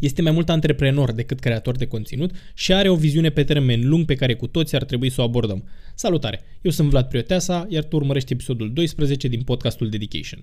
[0.00, 4.04] Este mai mult antreprenor decât creator de conținut și are o viziune pe termen lung
[4.04, 5.68] pe care cu toți ar trebui să o abordăm.
[5.94, 6.40] Salutare!
[6.62, 10.40] Eu sunt Vlad Prioteasa, iar tu urmărești episodul 12 din podcastul Dedication.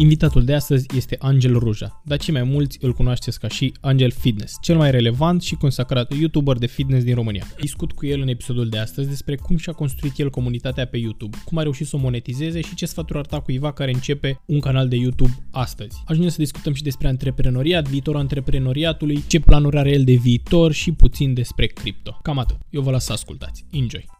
[0.00, 4.10] Invitatul de astăzi este Angel Ruja, dar cei mai mulți îl cunoașteți ca și Angel
[4.10, 7.46] Fitness, cel mai relevant și consacrat YouTuber de fitness din România.
[7.60, 11.38] Discut cu el în episodul de astăzi despre cum și-a construit el comunitatea pe YouTube,
[11.44, 14.60] cum a reușit să o monetizeze și ce sfaturi ar da cuiva care începe un
[14.60, 16.02] canal de YouTube astăzi.
[16.06, 20.92] Ajungem să discutăm și despre antreprenoriat, viitorul antreprenoriatului, ce planuri are el de viitor și
[20.92, 22.18] puțin despre cripto.
[22.22, 22.56] Cam atât.
[22.70, 23.64] Eu vă las să ascultați.
[23.70, 24.17] Enjoy!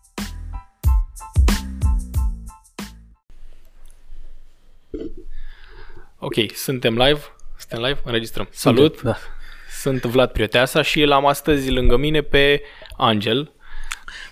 [6.20, 7.20] Ok, suntem live.
[7.56, 8.00] Suntem live?
[8.04, 8.48] Înregistrăm.
[8.50, 8.94] Salut!
[8.96, 9.18] Suntem, da.
[9.80, 12.62] Sunt Vlad Prioteasa și l-am astăzi lângă mine pe
[12.96, 13.52] Angel.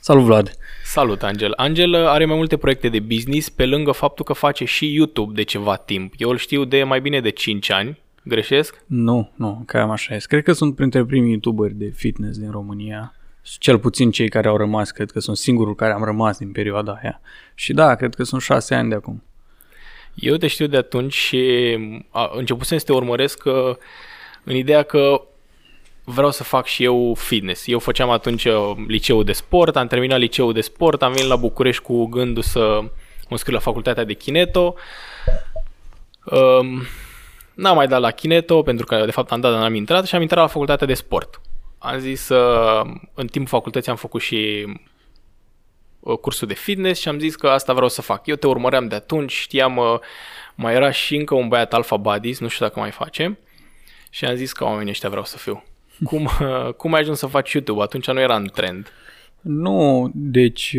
[0.00, 0.50] Salut Vlad!
[0.84, 1.52] Salut Angel!
[1.56, 5.42] Angel are mai multe proiecte de business pe lângă faptul că face și YouTube de
[5.42, 6.12] ceva timp.
[6.16, 8.02] Eu îl știu de mai bine de 5 ani.
[8.22, 8.82] Greșesc?
[8.86, 10.28] Nu, nu, cam așa este.
[10.28, 13.14] Cred că sunt printre primii youtuberi de fitness din România.
[13.42, 16.98] Cel puțin cei care au rămas, cred că sunt singurul care am rămas din perioada
[17.02, 17.20] aia.
[17.54, 19.22] Și da, cred că sunt șase ani de acum.
[20.16, 21.76] Eu te știu de atunci și
[22.10, 23.78] a, începusem să te urmăresc că,
[24.44, 25.22] în ideea că
[26.04, 27.66] vreau să fac și eu fitness.
[27.66, 31.36] Eu făceam atunci uh, liceul de sport, am terminat liceul de sport, am venit la
[31.36, 32.80] București cu gândul să
[33.28, 34.74] mă scriu la facultatea de Kineto.
[36.24, 36.82] Um,
[37.54, 40.14] n-am mai dat la Kineto pentru că de fapt am dat, dar n-am intrat și
[40.14, 41.40] am intrat la facultatea de sport.
[41.78, 42.80] Am zis, uh,
[43.14, 44.95] în timpul facultății am făcut și Uh,
[46.14, 48.26] cursul de fitness și am zis că asta vreau să fac.
[48.26, 49.98] Eu te urmăream de atunci, știam, uh,
[50.54, 53.38] mai era și încă un băiat Alpha Buddies, nu știu dacă mai face,
[54.10, 55.62] și am zis că oamenii ăștia vreau să fiu.
[56.08, 57.82] Cum, uh, cum ai ajuns să faci YouTube?
[57.82, 58.92] Atunci nu era în trend.
[59.40, 60.76] Nu, deci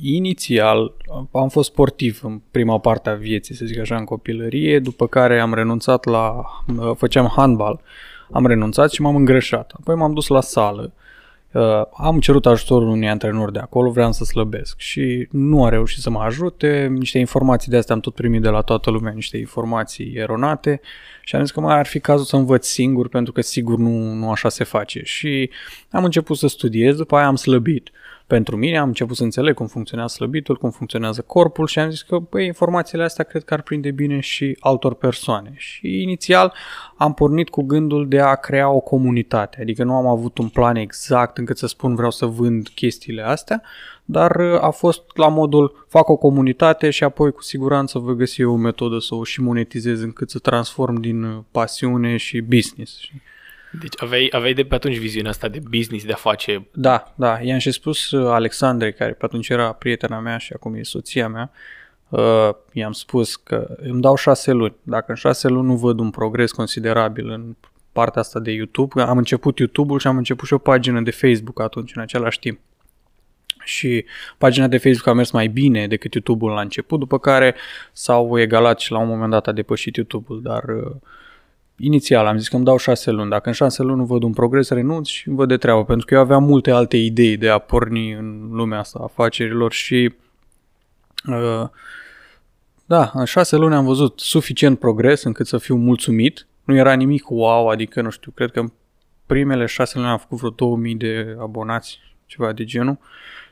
[0.00, 0.92] inițial
[1.32, 5.40] am fost sportiv în prima parte a vieții, să zic așa, în copilărie, după care
[5.40, 6.42] am renunțat la,
[6.96, 7.80] făceam handbal,
[8.30, 9.72] am renunțat și m-am îngrășat.
[9.80, 10.92] Apoi m-am dus la sală
[11.52, 16.00] Uh, am cerut ajutorul unui antrenor de acolo, vreau să slăbesc și nu a reușit
[16.00, 16.88] să mă ajute.
[16.90, 20.80] Niște informații de astea am tot primit de la toată lumea, niște informații eronate
[21.22, 24.12] și am zis că mai ar fi cazul să învăț singur pentru că sigur nu,
[24.12, 25.00] nu așa se face.
[25.04, 25.50] Și
[25.90, 27.90] am început să studiez, după aia am slăbit.
[27.92, 31.90] Uh, pentru mine, am început să înțeleg cum funcționează slăbitul, cum funcționează corpul și am
[31.90, 35.52] zis că, băi, informațiile astea cred că ar prinde bine și altor persoane.
[35.56, 36.54] Și inițial
[36.96, 40.76] am pornit cu gândul de a crea o comunitate, adică nu am avut un plan
[40.76, 43.62] exact încât să spun vreau să vând chestiile astea,
[44.04, 48.56] dar a fost la modul fac o comunitate și apoi cu siguranță voi găsi o
[48.56, 52.98] metodă să o și monetizez încât să transform din pasiune și business.
[53.80, 56.66] Deci aveai, aveai de pe atunci viziunea asta de business, de a face...
[56.72, 57.40] Da, da.
[57.40, 61.28] I-am și spus uh, Alexandre, care pe atunci era prietena mea și acum e soția
[61.28, 61.50] mea,
[62.08, 64.74] uh, i-am spus că îmi dau șase luni.
[64.82, 67.56] Dacă în șase luni nu văd un progres considerabil în
[67.92, 71.60] partea asta de YouTube, am început YouTube-ul și am început și o pagină de Facebook
[71.60, 72.58] atunci, în același timp.
[73.64, 74.04] Și
[74.38, 77.54] pagina de Facebook a mers mai bine decât YouTube-ul la început, după care
[77.92, 80.92] s-au egalat și la un moment dat a depășit YouTube-ul, dar uh,
[81.76, 83.30] inițial am zis că îmi dau șase luni.
[83.30, 85.84] Dacă în șase luni nu văd un progres, renunț și văd de treabă.
[85.84, 90.14] Pentru că eu aveam multe alte idei de a porni în lumea asta afacerilor și
[91.26, 91.68] uh,
[92.86, 96.46] da, în șase luni am văzut suficient progres încât să fiu mulțumit.
[96.64, 98.72] Nu era nimic wow, adică nu știu, cred că în
[99.26, 102.98] primele șase luni am făcut vreo 2000 de abonați, ceva de genul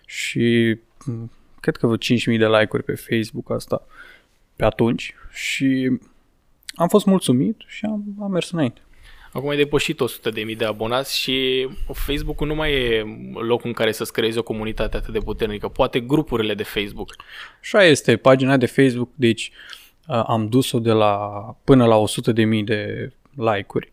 [0.06, 1.30] și mm,
[1.60, 3.86] cred că vreo 5000 de like-uri pe Facebook asta
[4.56, 5.98] pe atunci și
[6.80, 8.80] am fost mulțumit și am, am mers înainte.
[9.32, 13.04] Acum ai depășit 100 de mii de abonați și Facebook-ul nu mai e
[13.34, 15.68] locul în care să-ți creezi o comunitate atât de puternică.
[15.68, 17.14] Poate grupurile de Facebook.
[17.60, 19.50] Așa este, pagina de Facebook, deci
[20.06, 21.16] am dus-o de la
[21.64, 23.90] până la 100 de mii de like-uri.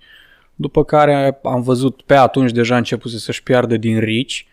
[0.55, 4.47] După care am văzut pe atunci deja a început să-și piardă din rici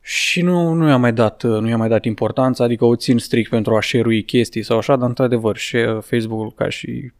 [0.00, 3.50] și nu, nu i-a mai dat, nu i-a mai dat importanță, adică o țin strict
[3.50, 5.58] pentru a share chestii sau așa, dar într-adevăr
[6.00, 7.12] Facebook-ul ca și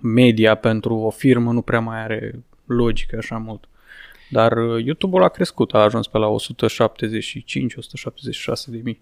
[0.00, 3.68] media pentru o firmă nu prea mai are logică așa mult.
[4.30, 6.34] Dar uh, YouTube-ul a crescut, a ajuns pe la 175-176
[8.66, 9.00] de mii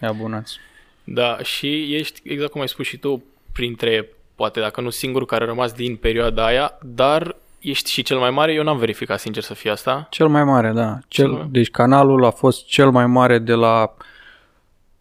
[0.00, 0.58] de abonați.
[1.04, 3.22] Da, și ești, exact cum ai spus și tu,
[3.52, 8.18] printre, poate dacă nu singur care a rămas din perioada aia, dar ești și cel
[8.18, 10.06] mai mare, eu n-am verificat sincer să fie asta.
[10.10, 10.98] Cel mai mare, da.
[11.08, 13.94] Cel, cel deci canalul a fost cel mai mare de la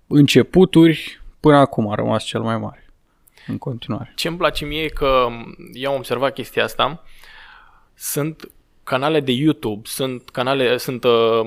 [0.07, 2.85] începuturi până acum a rămas cel mai mare
[3.47, 4.13] în continuare.
[4.15, 5.27] Ce îmi place mie e că
[5.74, 7.03] eu am observat chestia asta.
[7.94, 8.51] Sunt
[8.83, 11.42] canale de YouTube, sunt canale, sunt uh,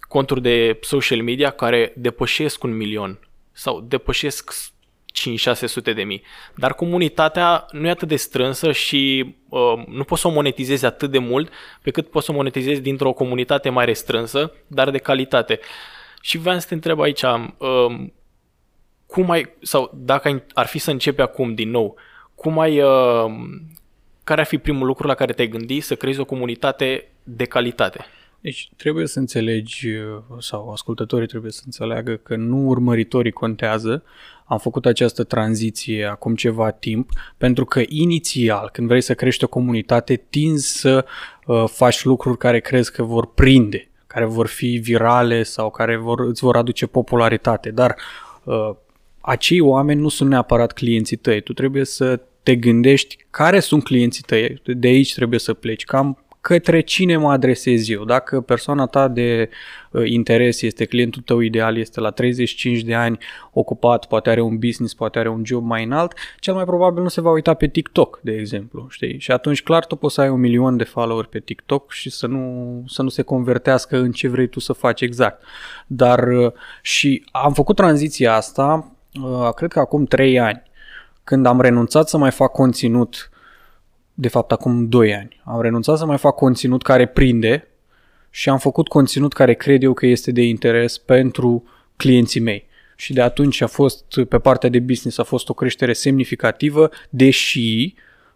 [0.00, 3.18] conturi de social media care depășesc un milion
[3.52, 4.52] sau depășesc
[5.90, 6.22] 5-600 de mii.
[6.54, 11.10] Dar comunitatea nu e atât de strânsă și uh, nu poți să o monetizezi atât
[11.10, 11.52] de mult
[11.82, 15.60] pe cât poți să o monetizezi dintr-o comunitate mai restrânsă, dar de calitate.
[16.20, 18.06] Și vreau să te întreb aici, uh,
[19.06, 21.96] cum ai, sau dacă ar fi să începi acum din nou,
[22.34, 23.32] cum ai, uh,
[24.24, 28.06] care ar fi primul lucru la care te-ai gândit să creezi o comunitate de calitate?
[28.44, 29.88] Deci trebuie să înțelegi,
[30.38, 34.02] sau ascultătorii trebuie să înțeleagă că nu urmăritorii contează.
[34.44, 39.48] Am făcut această tranziție acum ceva timp, pentru că inițial, când vrei să crești o
[39.48, 41.04] comunitate, tinzi să
[41.46, 46.20] uh, faci lucruri care crezi că vor prinde, care vor fi virale sau care vor,
[46.20, 47.70] îți vor aduce popularitate.
[47.70, 47.96] Dar
[48.44, 48.70] uh,
[49.26, 51.40] acei oameni nu sunt neapărat clienții tăi.
[51.40, 54.62] Tu trebuie să te gândești care sunt clienții tăi.
[54.64, 55.84] De aici trebuie să pleci.
[55.84, 58.04] Cam către cine mă adresez eu.
[58.04, 59.48] Dacă persoana ta de
[59.90, 63.18] uh, interes este clientul tău ideal, este la 35 de ani
[63.52, 67.08] ocupat, poate are un business, poate are un job mai înalt, cel mai probabil nu
[67.08, 69.18] se va uita pe TikTok, de exemplu, știi?
[69.18, 72.26] Și atunci clar tu poți să ai un milion de follower pe TikTok și să
[72.26, 75.42] nu, să nu se convertească în ce vrei tu să faci exact.
[75.86, 78.93] Dar uh, și am făcut tranziția asta, uh,
[79.54, 80.62] cred că acum 3 ani,
[81.24, 83.30] când am renunțat să mai fac conținut
[84.14, 85.40] de fapt acum 2 ani.
[85.44, 87.68] Am renunțat să mai fac conținut care prinde
[88.30, 91.64] și am făcut conținut care cred eu că este de interes pentru
[91.96, 92.66] clienții mei.
[92.96, 97.94] Și de atunci a fost, pe partea de business a fost o creștere semnificativă, deși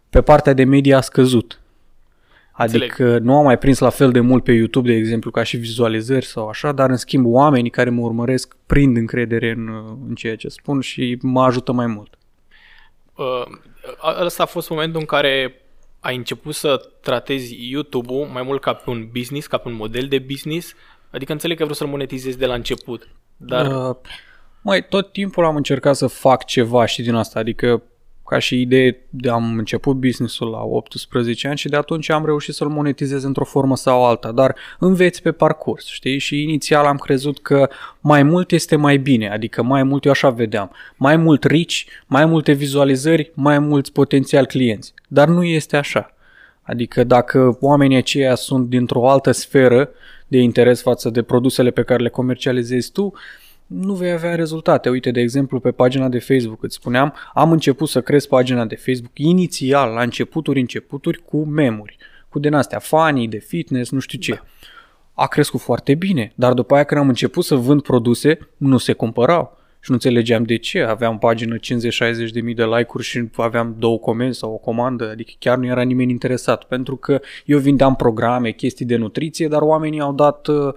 [0.09, 1.58] pe partea de media a scăzut.
[2.59, 3.21] Adică Înțeleg.
[3.21, 6.25] nu am mai prins la fel de mult pe YouTube, de exemplu, ca și vizualizări
[6.25, 9.67] sau așa, dar în schimb oamenii care mă urmăresc prind încredere în,
[10.07, 12.17] în ceea ce spun și mă ajută mai mult.
[13.15, 13.43] Uh,
[14.23, 15.61] ăsta a fost momentul în care
[15.99, 20.07] ai început să tratezi YouTube-ul mai mult ca pe un business, ca pe un model
[20.07, 20.73] de business?
[21.09, 23.07] Adică înțeleg că vreau să-l monetizezi de la început,
[23.37, 23.89] dar...
[23.89, 23.95] Uh,
[24.61, 27.83] mai tot timpul am încercat să fac ceva și din asta, adică
[28.29, 32.67] ca și idee, am început businessul la 18 ani și de atunci am reușit să-l
[32.67, 36.17] monetizez într-o formă sau alta, dar înveți pe parcurs, știi?
[36.17, 40.29] Și inițial am crezut că mai mult este mai bine, adică mai mult eu așa
[40.29, 46.13] vedeam, mai mult rici, mai multe vizualizări, mai mulți potențial clienți, dar nu este așa.
[46.61, 49.89] Adică dacă oamenii aceia sunt dintr-o altă sferă
[50.27, 53.13] de interes față de produsele pe care le comercializezi tu,
[53.69, 54.89] nu vei avea rezultate.
[54.89, 58.75] Uite, de exemplu, pe pagina de Facebook, îți spuneam, am început să cresc pagina de
[58.75, 61.97] Facebook inițial, la începuturi, începuturi, cu memuri,
[62.29, 64.31] cu din astea, fanii de fitness, nu știu ce.
[64.31, 64.41] Da.
[65.13, 68.93] A crescut foarte bine, dar după aia când am început să vând produse, nu se
[68.93, 69.57] cumpărau.
[69.81, 70.81] Și nu înțelegeam de ce.
[70.81, 71.59] Aveam pagină 50-60
[72.33, 75.81] de mii de like-uri și aveam două comenzi sau o comandă, adică chiar nu era
[75.81, 76.63] nimeni interesat.
[76.63, 80.73] Pentru că eu vindeam programe, chestii de nutriție, dar oamenii au dat uh,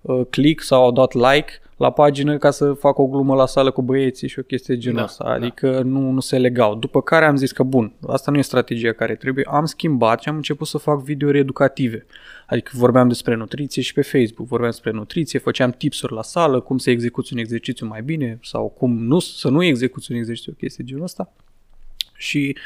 [0.00, 3.70] uh click sau au dat like la pagină ca să fac o glumă la sală
[3.70, 5.24] cu băieții și o chestie genul da, ăsta.
[5.24, 5.30] Da.
[5.30, 5.82] Adică da.
[5.82, 6.74] nu, nu se legau.
[6.74, 9.44] După care am zis că bun, asta nu e strategia care trebuie.
[9.50, 12.06] Am schimbat și am început să fac videouri educative.
[12.46, 14.48] Adică vorbeam despre nutriție și pe Facebook.
[14.48, 18.68] Vorbeam despre nutriție, făceam tipsuri la sală, cum să execuți un exercițiu mai bine sau
[18.68, 21.32] cum nu, să nu execuți un exercițiu, o chestie genul ăsta.
[22.14, 22.56] Și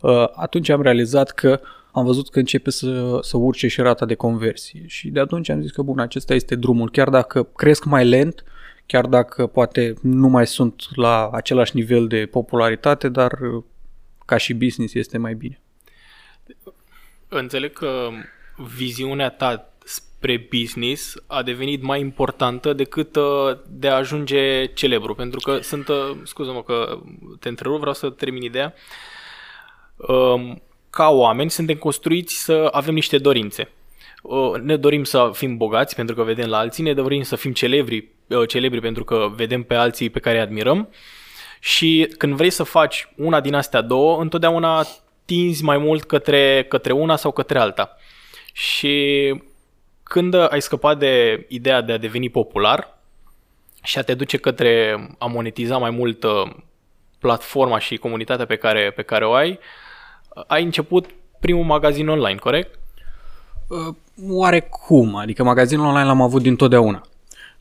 [0.00, 1.60] uh, atunci am realizat că
[1.92, 4.82] am văzut că începe să, să urce și rata de conversie.
[4.86, 6.90] Și de atunci am zis că bun, acesta este drumul.
[6.90, 8.44] Chiar dacă cresc mai lent,
[8.86, 13.38] chiar dacă poate nu mai sunt la același nivel de popularitate, dar
[14.24, 15.60] ca și business este mai bine.
[17.28, 18.08] Înțeleg că
[18.76, 25.40] viziunea ta spre business a devenit mai importantă decât uh, de a ajunge celebru, pentru
[25.40, 26.98] că sunt, uh, scuză-mă că
[27.40, 28.74] te întrerup, vreau să termin ideea,
[29.96, 33.70] um, ca oameni suntem construiți să avem niște dorințe.
[34.22, 37.52] Uh, ne dorim să fim bogați pentru că vedem la alții, ne dorim să fim
[37.52, 38.13] celebri Uh,
[38.48, 40.88] celebri pentru că vedem pe alții pe care îi admirăm
[41.60, 44.86] și când vrei să faci una din astea două, întotdeauna
[45.24, 47.96] tinzi mai mult către, către una sau către alta.
[48.52, 49.34] Și
[50.02, 52.98] când ai scăpat de ideea de a deveni popular
[53.82, 56.50] și a te duce către a monetiza mai mult uh,
[57.18, 59.58] platforma și comunitatea pe care, pe care o ai,
[60.46, 62.78] ai început primul magazin online, corect?
[63.68, 63.94] Uh,
[64.28, 67.02] oarecum, adică magazinul online l-am avut dintotdeauna.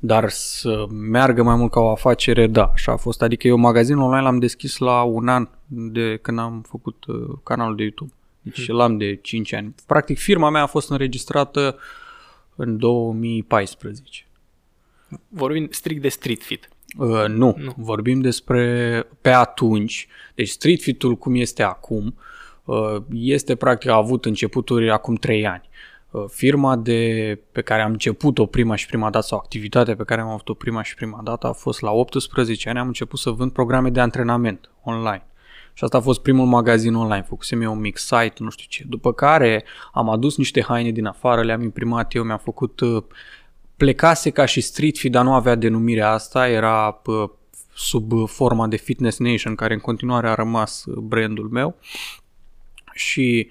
[0.06, 3.22] Dar să meargă mai mult ca o afacere, da, așa a fost.
[3.22, 7.76] Adică eu magazinul online l-am deschis la un an de când am făcut uh, canalul
[7.76, 8.12] de YouTube.
[8.42, 8.76] Deci hmm.
[8.76, 9.76] l-am de 5 ani.
[9.86, 11.78] Practic firma mea a fost înregistrată
[12.56, 14.26] în 2014.
[15.28, 16.70] Vorbim strict de street fit.
[16.98, 20.08] Uh, nu, nu, vorbim despre pe atunci.
[20.36, 22.16] Deci street fit-ul cum este acum
[22.64, 25.70] uh, este practic a avut începuturi acum 3 ani.
[26.14, 30.22] Uh, firma de, pe care am început-o prima și prima dată sau activitatea pe care
[30.22, 33.52] am avut-o prima și prima dată a fost la 18 ani, am început să vând
[33.52, 35.26] programe de antrenament online.
[35.74, 38.84] Și asta a fost primul magazin online, făcusem eu un mic site, nu știu ce.
[38.88, 43.04] După care am adus niște haine din afară, le-am imprimat eu, mi-am făcut uh,
[43.78, 47.30] plecase ca și street feed, dar nu avea denumirea asta, era uh,
[47.76, 51.76] sub forma de Fitness Nation, care în continuare a rămas brandul meu.
[52.94, 53.48] Și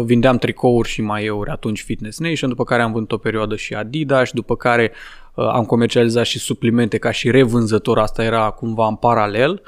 [0.00, 4.30] vindeam tricouri și maiouri atunci Fitness Nation, după care am vândut o perioadă și Adidas,
[4.30, 4.92] după care
[5.34, 9.62] uh, am comercializat și suplimente ca și revânzător, asta era cumva în paralel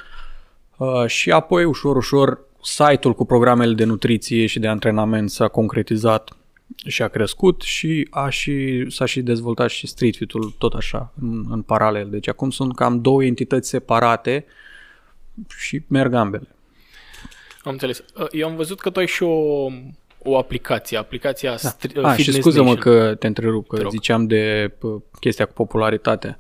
[0.77, 6.37] uh, și apoi ușor, ușor site-ul cu programele de nutriție și de antrenament s-a concretizat
[6.87, 11.45] și a crescut și a și, s-a și dezvoltat și Street Fit-ul tot așa, în,
[11.51, 12.11] în paralel.
[12.11, 14.45] Deci acum sunt cam două entități separate
[15.59, 16.49] și merg ambele.
[17.63, 18.05] Am înțeles.
[18.19, 19.69] Uh, eu am văzut că tu ai și o
[20.25, 21.71] o aplicație, aplicația da.
[21.71, 24.73] Stri- A, și scuză-mă că te întrerup, că te ziceam de
[25.21, 26.37] chestia cu popularitatea.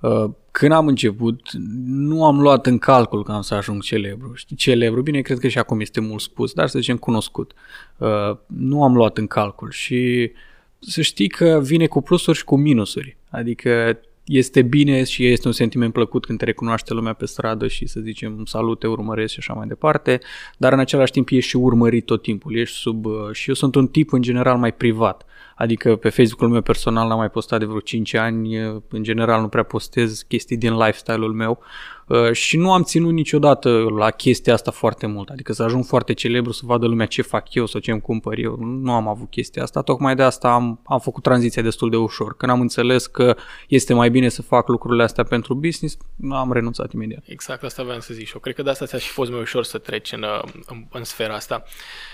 [0.00, 1.40] Uh, când am început,
[1.86, 4.32] nu am luat în calcul că am să ajung celebru.
[4.34, 7.52] Știi, celebru, bine, cred că și acum este mult spus, dar să zicem cunoscut.
[7.96, 10.32] Uh, nu am luat în calcul și
[10.78, 13.16] să știi că vine cu plusuri și cu minusuri.
[13.30, 17.86] Adică este bine și este un sentiment plăcut când te recunoaște lumea pe stradă și
[17.86, 20.20] să zicem salut, te urmăresc și așa mai departe,
[20.56, 23.04] dar în același timp ești și urmărit tot timpul, ești sub...
[23.04, 25.26] Uh, și eu sunt un tip în general mai privat,
[25.58, 29.40] adică pe Facebook-ul meu personal n-am mai postat de vreo 5 ani, uh, în general
[29.40, 31.62] nu prea postez chestii din lifestyle-ul meu,
[32.06, 36.12] Uh, și nu am ținut niciodată la chestia asta foarte mult, adică să ajung foarte
[36.12, 38.56] celebru, să vadă lumea ce fac eu sau ce îmi cumpăr eu.
[38.60, 42.36] Nu am avut chestia asta, tocmai de asta am, am făcut tranziția destul de ușor.
[42.36, 43.36] Când am înțeles că
[43.68, 45.96] este mai bine să fac lucrurile astea pentru business,
[46.30, 47.22] am renunțat imediat.
[47.24, 48.40] Exact, asta vreau să zic și eu.
[48.40, 50.24] Cred că de asta ți-a și fost mai ușor să treci în,
[50.66, 51.62] în, în sfera asta.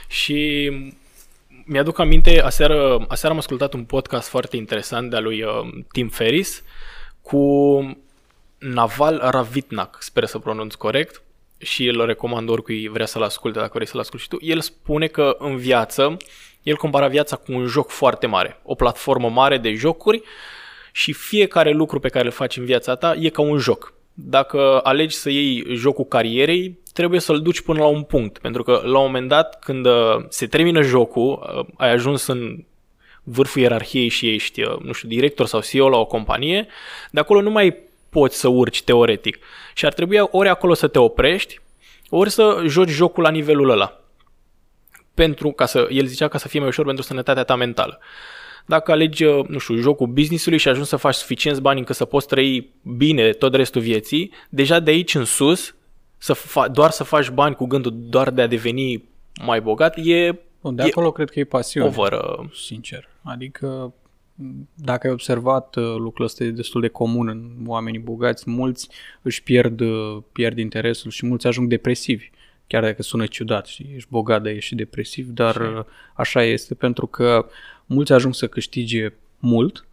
[0.08, 0.70] Și
[1.66, 5.50] mi-aduc aminte, aseară, aseară am ascultat un podcast foarte interesant de-a lui uh,
[5.92, 6.62] Tim Ferris
[7.22, 7.38] cu
[8.58, 11.22] Naval Ravitnak, sper să pronunț corect,
[11.58, 14.36] și îl recomand oricui vrea să-l asculte, dacă vrei să-l asculti și tu.
[14.40, 16.16] El spune că în viață,
[16.62, 20.22] el compara viața cu un joc foarte mare, o platformă mare de jocuri
[20.92, 23.94] și fiecare lucru pe care îl faci în viața ta e ca un joc.
[24.12, 28.80] Dacă alegi să iei jocul carierei, trebuie să-l duci până la un punct, pentru că
[28.84, 32.64] la un moment dat, când uh, se termină jocul, uh, ai ajuns în
[33.22, 36.66] vârful ierarhiei și ești, uh, nu știu, director sau CEO la o companie,
[37.10, 37.76] de acolo nu mai
[38.10, 39.38] poți să urci teoretic.
[39.74, 41.60] Și ar trebui ori acolo să te oprești,
[42.08, 44.00] ori să joci jocul la nivelul ăla.
[45.14, 48.00] Pentru ca să, el zicea ca să fie mai ușor pentru sănătatea ta mentală.
[48.66, 52.04] Dacă alegi, uh, nu știu, jocul businessului și ajungi să faci suficienți bani încât să
[52.04, 55.74] poți trăi bine tot restul vieții, deja de aici în sus,
[56.22, 59.04] să fa- doar să faci bani cu gândul doar de a deveni
[59.44, 60.32] mai bogat, e...
[60.60, 61.88] De acolo e cred că e pasiune.
[61.88, 63.08] Over, uh, sincer.
[63.22, 63.94] Adică
[64.74, 68.88] dacă ai observat, uh, lucrul ăsta e destul de comun în oamenii bogați, mulți
[69.22, 72.30] își pierd, uh, pierd interesul și mulți ajung depresivi.
[72.66, 75.60] Chiar dacă sună ciudat, știi, ești bogat, dar ești și depresiv, dar și.
[75.60, 77.46] Uh, așa este pentru că
[77.86, 79.86] mulți ajung să câștige mult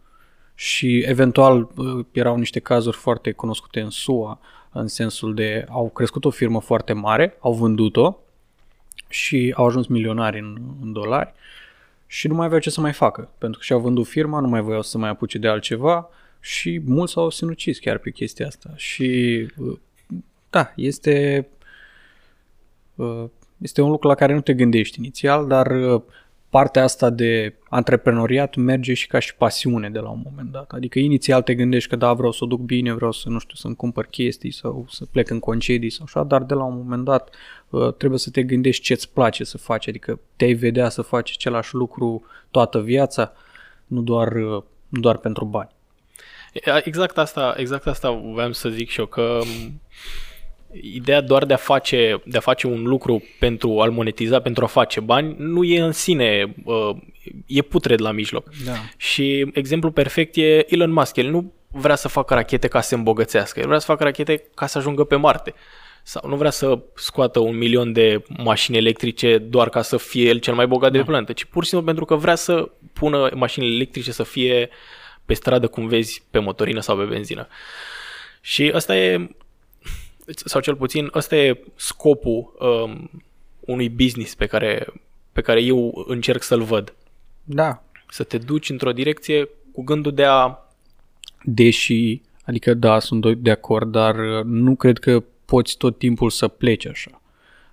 [0.54, 1.68] și eventual
[2.12, 4.40] erau niște cazuri foarte cunoscute în SUA,
[4.72, 8.18] în sensul de au crescut o firmă foarte mare, au vândut-o
[9.08, 11.32] și au ajuns milionari în, în dolari
[12.06, 14.60] și nu mai aveau ce să mai facă, pentru că și-au vândut firma, nu mai
[14.60, 16.08] voiau să mai apuce de altceva
[16.40, 18.70] și mulți s-au sinucis chiar pe chestia asta.
[18.76, 19.46] Și
[20.50, 21.48] da, este,
[23.58, 25.72] este un lucru la care nu te gândești inițial, dar
[26.50, 30.70] partea asta de antreprenoriat merge și ca și pasiune de la un moment dat.
[30.70, 33.54] Adică inițial te gândești că da, vreau să o duc bine, vreau să, nu știu,
[33.54, 37.04] să-mi cumpăr chestii sau să plec în concedii sau așa, dar de la un moment
[37.04, 37.34] dat
[37.68, 41.74] uh, trebuie să te gândești ce-ți place să faci, adică te-ai vedea să faci același
[41.74, 43.32] lucru toată viața,
[43.86, 45.70] nu doar, uh, nu doar pentru bani.
[46.84, 49.40] Exact asta, exact asta vreau să zic și eu, că
[50.72, 54.66] ideea doar de a face, de a face un lucru pentru a-l monetiza, pentru a
[54.66, 56.96] face bani, nu e în sine, uh,
[57.46, 58.48] e putred la mijloc.
[58.64, 58.72] Da.
[58.96, 61.16] Și exemplu perfect e Elon Musk.
[61.16, 64.44] El nu vrea să facă rachete ca să se îmbogățească, el vrea să facă rachete
[64.54, 65.54] ca să ajungă pe Marte.
[66.02, 70.38] Sau nu vrea să scoată un milion de mașini electrice doar ca să fie el
[70.38, 70.96] cel mai bogat da.
[70.96, 74.22] de pe planetă, ci pur și simplu pentru că vrea să pună mașinile electrice să
[74.22, 74.68] fie
[75.24, 77.48] pe stradă, cum vezi, pe motorină sau pe benzină.
[78.40, 79.30] Și asta e
[80.34, 83.10] sau cel puțin ăsta e scopul um,
[83.60, 84.86] unui business pe care,
[85.32, 86.94] pe care eu încerc să-l văd.
[87.44, 87.82] Da.
[88.08, 90.58] Să te duci într-o direcție cu gândul de a...
[91.42, 96.48] Deși, adică da, sunt de acord, dar uh, nu cred că poți tot timpul să
[96.48, 97.20] pleci așa.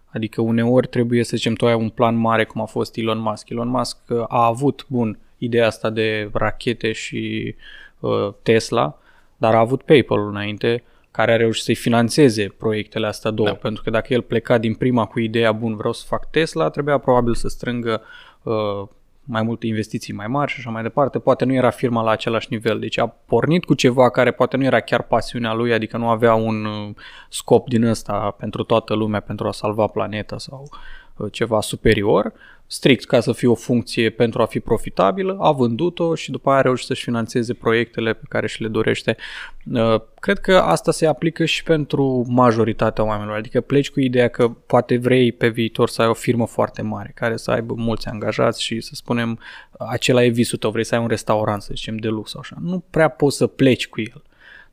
[0.06, 3.50] Adică uneori trebuie să zicem, tu ai un plan mare cum a fost Elon Musk.
[3.50, 7.56] Elon Musk uh, a avut, bun, ideea asta de rachete și
[8.00, 9.00] uh, Tesla,
[9.38, 10.84] dar a avut PayPal înainte,
[11.18, 13.56] care a reușit să-i financeze proiectele astea două, da.
[13.56, 16.98] pentru că dacă el pleca din prima cu ideea, bun, vreau să fac Tesla, trebuia
[16.98, 18.02] probabil să strângă
[18.44, 18.54] uh,
[19.24, 21.20] mai multe investiții mai mari și așa mai departe.
[21.20, 24.64] Poate nu era firma la același nivel, deci a pornit cu ceva care poate nu
[24.64, 26.96] era chiar pasiunea lui, adică nu avea un uh,
[27.30, 30.78] scop din ăsta pentru toată lumea, pentru a salva planeta sau uh,
[31.32, 32.34] ceva superior,
[32.68, 36.60] strict ca să fie o funcție pentru a fi profitabilă, a vândut-o și după aia
[36.60, 39.18] a reușit să-și financeze proiectele pe care și le dorește.
[39.74, 44.48] Uh, cred că asta se aplică și pentru majoritatea oamenilor, adică pleci cu ideea că
[44.48, 48.64] poate vrei pe viitor să ai o firmă foarte mare, care să aibă mulți angajați
[48.64, 49.40] și să spunem
[49.78, 52.56] acela e visul tău, vrei să ai un restaurant, să zicem, de lux sau așa.
[52.62, 54.22] Nu prea poți să pleci cu el.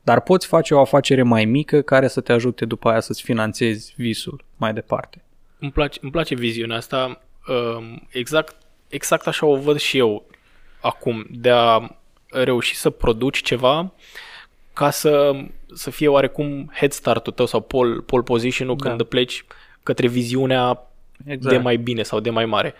[0.01, 3.93] Dar poți face o afacere mai mică care să te ajute după aia să-ți finanțezi
[3.97, 5.23] visul mai departe.
[5.65, 8.55] Îmi place, îmi place viziunea asta Um, exact,
[8.87, 10.27] exact așa o văd și eu
[10.81, 11.89] acum, de a
[12.29, 13.93] reuși să produci ceva
[14.73, 15.31] ca să,
[15.73, 18.89] să fie oarecum head start-ul tău sau pole, pole position-ul da.
[18.89, 19.45] când pleci
[19.83, 20.91] către viziunea
[21.25, 21.55] exact.
[21.55, 22.73] de mai bine sau de mai mare.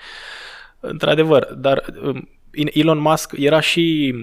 [0.80, 4.15] Într-adevăr, dar um, Elon Musk era și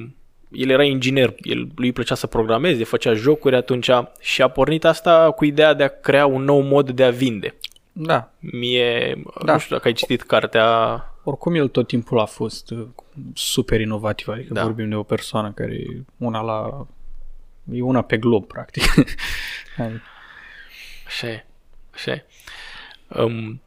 [0.51, 3.91] el era inginer, el, lui îi plăcea să programeze, făcea jocuri atunci
[4.21, 7.55] și a pornit asta cu ideea de a crea un nou mod de a vinde.
[7.93, 8.33] Da.
[8.39, 9.53] Mie, da.
[9.53, 11.07] nu știu dacă ai citit cartea...
[11.25, 12.87] Oricum el tot timpul a fost uh,
[13.35, 14.63] super inovativ, adică da.
[14.63, 16.87] vorbim de o persoană care e una la...
[17.73, 18.83] e una pe glob, practic.
[21.07, 21.47] așa e,
[21.95, 22.25] așa e.
[23.09, 23.61] Um,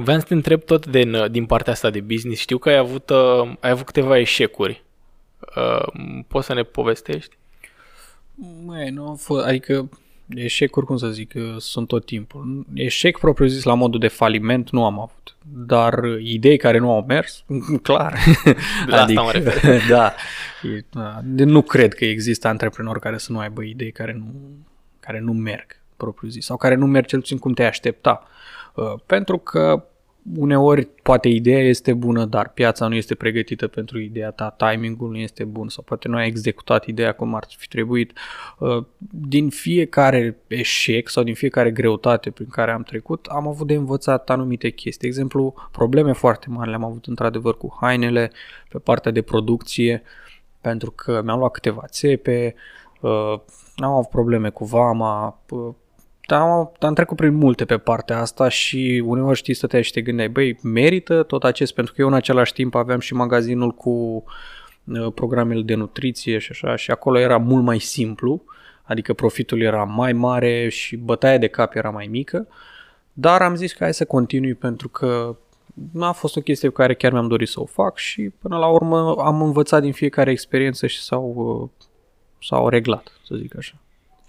[0.00, 2.40] Vreau să te întreb tot din, din partea asta de business.
[2.40, 4.84] Știu că ai avut, uh, ai avut câteva eșecuri.
[5.56, 7.36] Uh, poți să ne povestești?
[8.64, 9.88] Măi, nu am fost, adică
[10.28, 12.66] Eșecuri, cum să zic, sunt tot timpul.
[12.74, 15.36] Eșec propriu-zis la modul de faliment nu am avut.
[15.52, 17.44] Dar idei care nu au mers,
[17.82, 18.18] clar.
[18.86, 19.80] La adică, asta mă refer.
[19.96, 20.14] da.
[20.62, 21.20] E, da.
[21.24, 24.34] Nu cred că există antreprenori care să nu aibă idei care nu,
[25.00, 25.66] care nu merg,
[25.96, 28.22] propriu zis, sau care nu merg cel puțin cum te aștepta.
[28.74, 29.84] Uh, pentru că
[30.36, 35.16] uneori poate ideea este bună, dar piața nu este pregătită pentru ideea ta, timingul nu
[35.16, 38.12] este bun sau poate nu ai executat ideea cum ar fi trebuit.
[38.58, 43.74] Uh, din fiecare eșec sau din fiecare greutate prin care am trecut, am avut de
[43.74, 45.00] învățat anumite chestii.
[45.00, 48.30] De exemplu, probleme foarte mari le-am avut într-adevăr cu hainele,
[48.68, 50.02] pe partea de producție,
[50.60, 52.54] pentru că mi-am luat câteva țepe,
[53.00, 53.34] uh,
[53.76, 55.74] am avut probleme cu vama, uh,
[56.34, 60.28] am, am trecut prin multe pe partea asta și uneori știi stăteai și te gândeai,
[60.28, 64.24] băi, merită tot acest, pentru că eu în același timp aveam și magazinul cu
[64.84, 68.42] uh, programele de nutriție și așa și acolo era mult mai simplu,
[68.82, 72.46] adică profitul era mai mare și bătaia de cap era mai mică,
[73.12, 75.36] dar am zis că hai să continui pentru că
[76.00, 78.66] a fost o chestie pe care chiar mi-am dorit să o fac și până la
[78.66, 81.86] urmă am învățat din fiecare experiență și s-au, uh,
[82.40, 83.74] s-au reglat, să zic așa.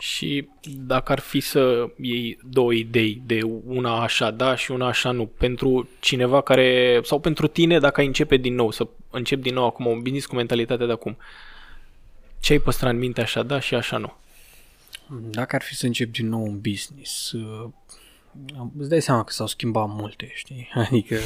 [0.01, 5.12] Și dacă ar fi să iei două idei, de una așa da și una așa
[5.12, 9.53] nu, pentru cineva care, sau pentru tine, dacă ai începe din nou, să începi din
[9.53, 11.17] nou acum un business cu mentalitatea de acum,
[12.39, 14.13] ce ai păstrat în minte așa da și așa nu?
[15.29, 17.69] Dacă ar fi să încep din nou un business, uh,
[18.77, 20.69] îți dai seama că s-au schimbat multe, știi?
[20.88, 21.17] Adică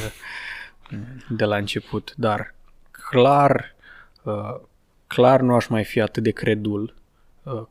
[1.28, 2.54] de la început, dar
[2.90, 3.74] clar,
[4.22, 4.60] uh,
[5.06, 7.03] clar nu aș mai fi atât de credul Uh,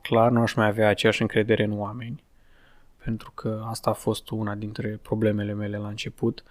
[0.00, 2.22] clar nu aș mai avea aceeași încredere în oameni,
[3.04, 6.42] pentru că asta a fost una dintre problemele mele la început.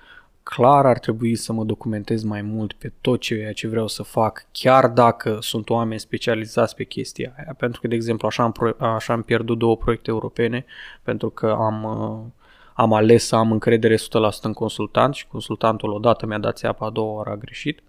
[0.43, 4.45] Clar ar trebui să mă documentez mai mult pe tot ceea ce vreau să fac,
[4.51, 8.75] chiar dacă sunt oameni specializați pe chestia aia, pentru că, de exemplu, așa am, pro-
[8.79, 10.65] așa am pierdut două proiecte europene,
[11.03, 12.31] pentru că am, uh,
[12.73, 13.99] am ales să am încredere 100%
[14.41, 17.79] în consultant și consultantul odată mi-a dat țeapa, a doua ori a greșit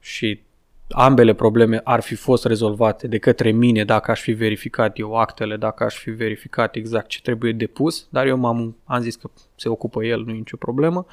[0.00, 0.40] și
[0.88, 5.56] ambele probleme ar fi fost rezolvate de către mine dacă aș fi verificat eu actele,
[5.56, 9.68] dacă aș fi verificat exact ce trebuie depus, dar eu m-am, am zis că se
[9.68, 11.06] ocupă el, nu e nicio problemă.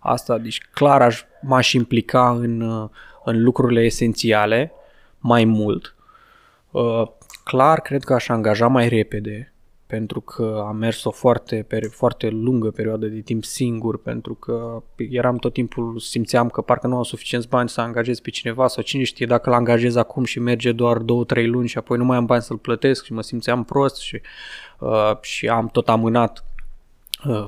[0.00, 2.60] Asta, deci clar aș, m-aș implica în,
[3.24, 4.72] în lucrurile esențiale
[5.18, 5.94] mai mult.
[6.70, 7.02] Uh,
[7.44, 9.51] clar, cred că aș angaja mai repede
[9.92, 15.36] pentru că am mers o foarte, foarte lungă perioadă de timp singur, pentru că eram
[15.36, 19.02] tot timpul, simțeam că parcă nu am suficienți bani să angajez pe cineva sau cine
[19.02, 21.02] știe dacă îl angajez acum și merge doar 2-3
[21.44, 24.20] luni și apoi nu mai am bani să-l plătesc și mă simțeam prost și,
[24.78, 26.44] uh, și am tot amânat
[27.28, 27.46] uh,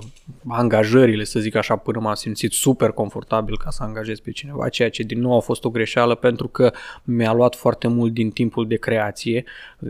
[0.49, 4.91] angajările, să zic așa, până m-am simțit super confortabil ca să angajez pe cineva, ceea
[4.91, 6.73] ce din nou a fost o greșeală pentru că
[7.05, 9.45] mi-a luat foarte mult din timpul de creație.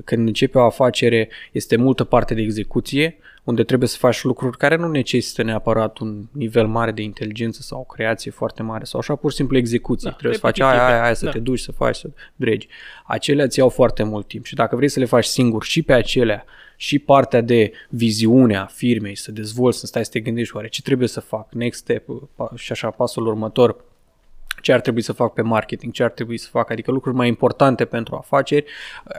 [0.05, 4.77] Când începe o afacere, este multă parte de execuție, unde trebuie să faci lucruri care
[4.77, 9.15] nu necesită neapărat un nivel mare de inteligență sau o creație foarte mare sau așa,
[9.15, 10.09] pur și simplu execuție.
[10.11, 11.31] Da, trebuie să faci aia, aia, aia, să da.
[11.31, 12.69] te duci, să faci, să dregi.
[13.07, 15.93] Acelea ți iau foarte mult timp și dacă vrei să le faci singur și pe
[15.93, 16.45] acelea
[16.77, 20.83] și partea de viziune a firmei, să dezvolți, să stai să te gândești oare ce
[20.83, 22.09] trebuie să fac, next step
[22.55, 23.85] și așa pasul următor,
[24.63, 27.29] ce ar trebui să fac pe marketing, ce ar trebui să fac, adică lucruri mai
[27.29, 28.65] importante pentru afaceri.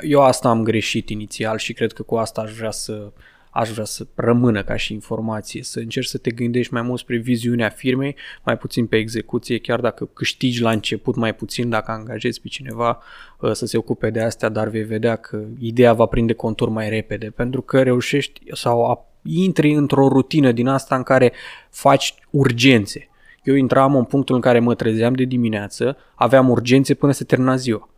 [0.01, 3.11] Eu asta am greșit inițial și cred că cu asta aș vrea să
[3.57, 7.17] aș vrea să rămână ca și informație, să încerci să te gândești mai mult spre
[7.17, 12.41] viziunea firmei, mai puțin pe execuție, chiar dacă câștigi la început mai puțin, dacă angajezi
[12.41, 13.01] pe cineva
[13.39, 16.89] uh, să se ocupe de astea, dar vei vedea că ideea va prinde contur mai
[16.89, 21.31] repede, pentru că reușești sau intri într-o rutină din asta în care
[21.69, 23.09] faci urgențe.
[23.43, 27.55] Eu intram în punctul în care mă trezeam de dimineață, aveam urgențe până se termina
[27.55, 27.89] ziua.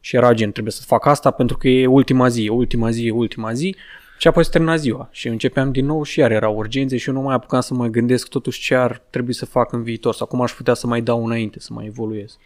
[0.00, 3.52] Și era gen, trebuie să fac asta pentru că e ultima zi, ultima zi, ultima
[3.52, 3.76] zi
[4.18, 7.14] și apoi se termina ziua și începeam din nou și iar erau urgențe și eu
[7.14, 10.26] nu mai apucam să mă gândesc totuși ce ar trebui să fac în viitor sau
[10.26, 12.38] cum aș putea să mai dau înainte, să mai evoluez.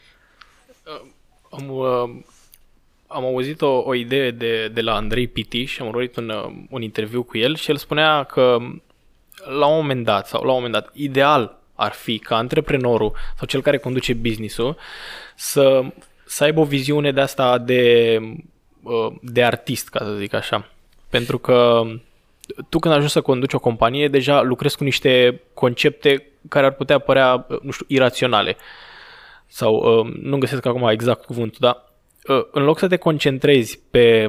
[0.87, 1.11] Uh,
[1.51, 2.23] am, uh,
[3.07, 6.53] am auzit o, o idee de, de la Andrei Piti și am urmărit un, uh,
[6.71, 8.59] un interviu cu el și el spunea că
[9.59, 13.47] la un moment dat, sau la un moment dat, ideal ar fi ca antreprenorul sau
[13.47, 14.77] cel care conduce business-ul
[15.35, 15.83] să,
[16.27, 18.19] să aibă o viziune de asta de,
[19.23, 20.69] de artist, ca să zic așa.
[21.11, 21.83] Pentru că
[22.69, 26.99] tu când ajungi să conduci o companie, deja lucrezi cu niște concepte care ar putea
[26.99, 28.57] părea, nu știu, iraționale.
[29.47, 31.93] Sau uh, nu găsesc acum exact cuvântul, dar
[32.29, 34.29] uh, în loc să te concentrezi pe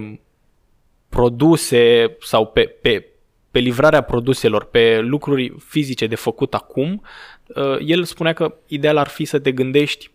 [1.09, 3.05] produse sau pe, pe,
[3.51, 7.03] pe livrarea produselor, pe lucruri fizice de făcut acum,
[7.47, 10.11] uh, el spunea că ideal ar fi să te gândești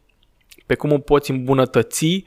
[0.66, 2.24] pe cum o poți îmbunătăți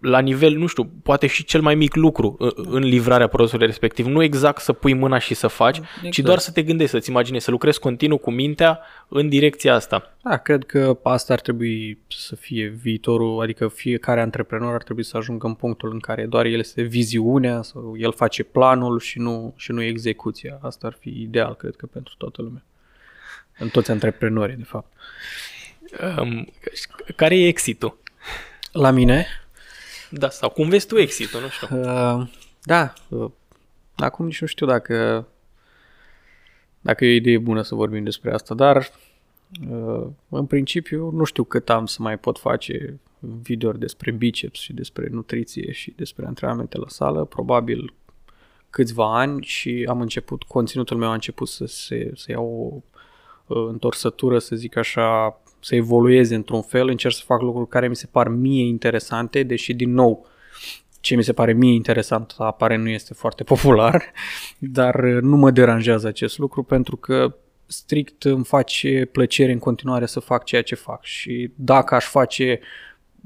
[0.00, 4.06] la nivel, nu știu, poate și cel mai mic lucru în livrarea produsului respectiv.
[4.06, 6.10] Nu exact să pui mâna și să faci, exact.
[6.10, 10.16] ci doar să te gândești, să-ți imaginezi, să lucrezi continuu cu mintea în direcția asta.
[10.22, 15.16] Da, cred că asta ar trebui să fie viitorul, adică fiecare antreprenor ar trebui să
[15.16, 19.54] ajungă în punctul în care doar el este viziunea sau el face planul și nu,
[19.56, 20.58] și nu execuția.
[20.62, 22.62] Asta ar fi ideal, cred că, pentru toată lumea.
[23.58, 24.92] În toți antreprenorii, de fapt.
[26.18, 26.52] Um,
[27.16, 27.98] care e exitul?
[28.72, 29.26] La mine?
[30.10, 31.80] Da, sau cum vezi tu exitul, nu știu.
[31.80, 32.28] Uh,
[32.62, 33.30] da, uh,
[33.96, 35.26] acum nici nu știu dacă
[36.80, 38.90] dacă e o idee bună să vorbim despre asta, dar
[39.70, 44.72] uh, în principiu nu știu cât am să mai pot face videouri despre biceps și
[44.72, 47.94] despre nutriție și despre antrenamente la sală, probabil
[48.70, 52.82] câțiva ani și am început, conținutul meu a început să se să iau
[53.46, 57.88] o uh, întorsătură, să zic așa, să evolueze într-un fel, încerc să fac lucruri care
[57.88, 60.26] mi se par mie interesante, deși din nou
[61.00, 64.12] ce mi se pare mie interesant apare nu este foarte popular,
[64.58, 70.20] dar nu mă deranjează acest lucru pentru că strict îmi face plăcere în continuare să
[70.20, 72.60] fac ceea ce fac și dacă aș face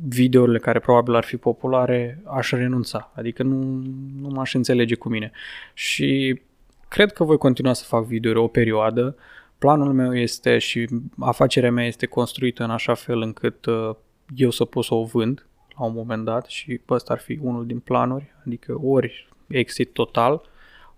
[0.08, 3.82] videourile care probabil ar fi populare, aș renunța, adică nu,
[4.20, 5.30] nu m-aș înțelege cu mine.
[5.74, 6.40] Și
[6.88, 9.16] cred că voi continua să fac videouri o perioadă,
[9.62, 13.94] planul meu este și afacerea mea este construită în așa fel încât uh,
[14.34, 15.46] eu să pot să o vând
[15.78, 20.42] la un moment dat și ăsta ar fi unul din planuri, adică ori exit total,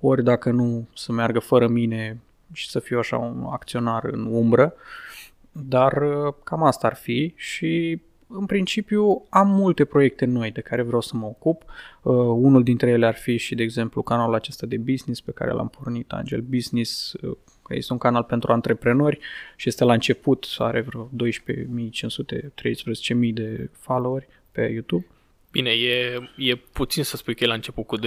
[0.00, 2.20] ori dacă nu să meargă fără mine
[2.52, 4.74] și să fiu așa un acționar în umbră,
[5.52, 10.82] dar uh, cam asta ar fi și în principiu am multe proiecte noi de care
[10.82, 11.62] vreau să mă ocup.
[12.02, 15.50] Uh, unul dintre ele ar fi și, de exemplu, canalul acesta de business pe care
[15.50, 17.36] l-am pornit, Angel Business, uh,
[17.68, 19.18] este un canal pentru antreprenori
[19.56, 25.06] și este la început, are vreo 12.500-13.000 de followeri pe YouTube.
[25.50, 28.04] Bine, e, e puțin să spui că e la început cu 12.000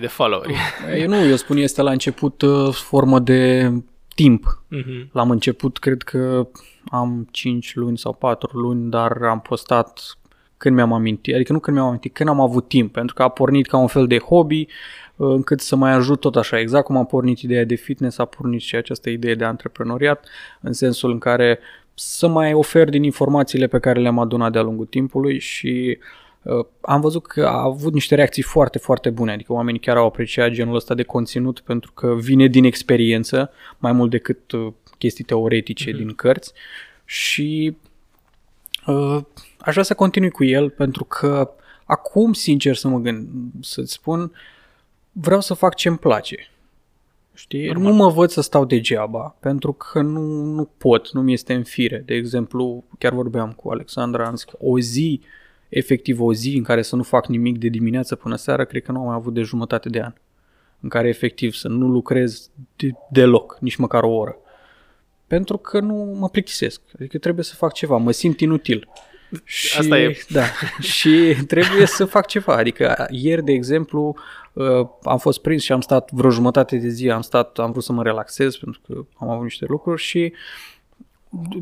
[0.00, 0.54] de followeri.
[1.00, 3.72] Eu nu, eu spun este la început uh, formă de
[4.14, 4.64] timp.
[4.76, 5.10] Uh-huh.
[5.12, 6.48] L-am început, cred că
[6.90, 10.18] am 5 luni sau 4 luni, dar am postat
[10.60, 13.28] când mi-am amintit, adică nu când mi-am amintit, când am avut timp, pentru că a
[13.28, 14.66] pornit ca un fel de hobby,
[15.16, 18.24] uh, încât să mai ajut tot așa, exact cum a pornit ideea de fitness, a
[18.24, 20.26] pornit și această idee de antreprenoriat,
[20.60, 21.58] în sensul în care
[21.94, 25.98] să mai ofer din informațiile pe care le-am adunat de-a lungul timpului și
[26.42, 30.06] uh, am văzut că a avut niște reacții foarte, foarte bune, adică oamenii chiar au
[30.06, 35.24] apreciat genul ăsta de conținut pentru că vine din experiență mai mult decât uh, chestii
[35.24, 35.96] teoretice mm-hmm.
[35.96, 36.52] din cărți
[37.04, 37.76] și
[38.86, 39.18] uh,
[39.60, 41.50] aș vrea să continui cu el pentru că
[41.84, 43.28] acum, sincer să mă gând,
[43.60, 44.32] să-ți spun,
[45.12, 46.36] vreau să fac ce-mi place.
[47.34, 47.66] Știi?
[47.66, 47.82] Normal.
[47.82, 51.62] Nu mă văd să stau degeaba, pentru că nu, nu pot, nu mi este în
[51.62, 52.02] fire.
[52.06, 55.20] De exemplu, chiar vorbeam cu Alexandra, am zis că o zi,
[55.68, 58.92] efectiv o zi în care să nu fac nimic de dimineață până seara, cred că
[58.92, 60.12] nu am mai avut de jumătate de an.
[60.80, 64.36] în care efectiv să nu lucrez de, deloc, nici măcar o oră.
[65.26, 66.80] Pentru că nu mă plictisesc.
[66.94, 68.88] Adică trebuie să fac ceva, mă simt inutil.
[69.44, 70.16] Și, Asta e.
[70.28, 70.42] Da,
[70.80, 72.56] și trebuie să fac ceva.
[72.56, 74.16] Adică ieri, de exemplu,
[74.52, 77.82] uh, am fost prins și am stat vreo jumătate de zi, am stat, am vrut
[77.84, 80.32] să mă relaxez pentru că am avut niște lucruri și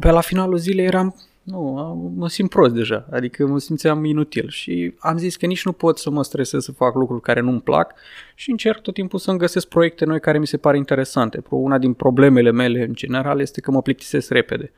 [0.01, 4.49] pe la finalul zilei eram, nu, am- mă simt prost deja, adică mă simțeam inutil
[4.49, 7.61] și am zis că nici nu pot să mă stresez să fac lucruri care nu-mi
[7.61, 7.95] plac
[8.35, 11.41] și încerc tot timpul să-mi găsesc proiecte noi care mi se par interesante.
[11.41, 14.73] Pro- Una din problemele mele în general este că mă plictisesc repede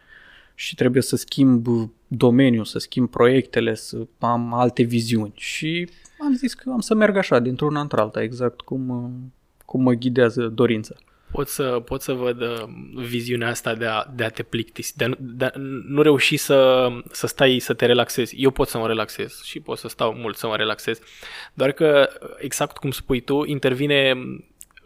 [0.61, 1.67] și trebuie să schimb
[2.07, 7.17] domeniul, să schimb proiectele, să am alte viziuni și am zis că am să merg
[7.17, 9.11] așa, dintr-una într-alta, exact cum, uh,
[9.65, 10.95] cum mă ghidează dorința.
[11.33, 15.05] Pot să, pot să văd uh, viziunea asta de a, de a te plictisi, de
[15.05, 15.51] a, nu- de a
[15.89, 18.35] nu reuși să, să stai să te relaxezi.
[18.37, 20.99] Eu pot să mă relaxez și pot să stau mult să mă relaxez,
[21.55, 24.15] doar că, exact cum spui tu, intervine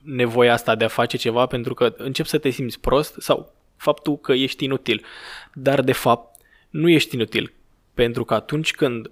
[0.02, 3.52] nevoia asta de a face ceva pentru că începi să te simți prost sau
[3.84, 5.04] faptul că ești inutil.
[5.52, 7.52] Dar, de fapt, nu ești inutil,
[7.94, 9.10] pentru că atunci când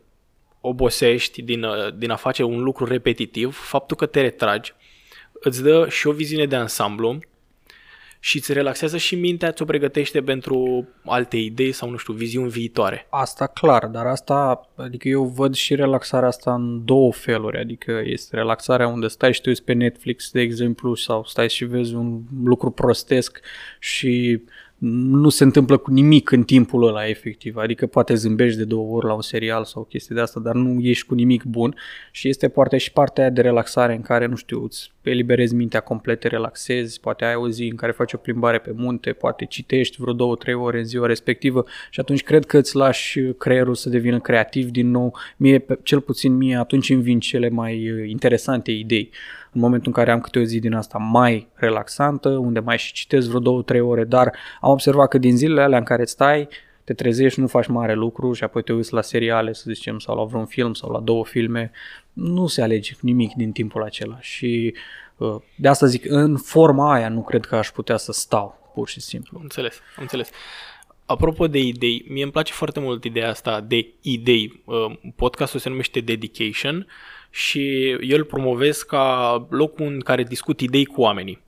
[0.61, 4.74] obosești din, uh, din a face un lucru repetitiv, faptul că te retragi
[5.32, 7.18] îți dă și o viziune de ansamblu
[8.24, 13.06] și îți relaxează și mintea, ți-o pregătește pentru alte idei sau, nu știu, viziuni viitoare.
[13.11, 18.37] Asta clar, dar asta, adică eu văd și relaxarea asta în două feluri, adică este
[18.37, 22.20] relaxarea unde stai și te uiți pe Netflix, de exemplu, sau stai și vezi un
[22.44, 23.40] lucru prostesc
[23.78, 24.42] și
[24.84, 29.06] nu se întâmplă cu nimic în timpul ăla efectiv, adică poate zâmbești de două ori
[29.06, 31.74] la un serial sau chestii de asta, dar nu ieși cu nimic bun
[32.10, 35.80] și este poate și partea aia de relaxare în care, nu știu, îți eliberezi mintea
[35.80, 39.44] complet, te relaxezi, poate ai o zi în care faci o plimbare pe munte, poate
[39.44, 43.74] citești vreo două, trei ore în ziua respectivă și atunci cred că îți lași creierul
[43.74, 45.16] să devină creativ din nou.
[45.36, 49.10] Mie, pe- cel puțin mie, atunci îmi vin cele mai uh, interesante idei.
[49.54, 52.92] În momentul în care am câte o zi din asta mai relaxantă, unde mai și
[52.92, 56.12] citesc vreo două, trei ore, dar am observat că din zilele alea în care îți
[56.12, 56.48] stai,
[56.84, 60.16] te trezești, nu faci mare lucru și apoi te uiți la seriale, să zicem, sau
[60.16, 61.70] la vreun film sau la două filme,
[62.12, 64.74] nu se alege nimic din timpul acela și
[65.16, 68.88] uh, de asta zic, în forma aia nu cred că aș putea să stau, pur
[68.88, 69.36] și simplu.
[69.36, 70.30] Am înțeles, am înțeles.
[71.06, 74.62] Apropo de idei, mie îmi place foarte mult ideea asta de idei.
[74.64, 76.86] Uh, Podcastul se numește Dedication
[77.34, 81.42] și eu îl promovez ca locul în care discut idei cu oamenii.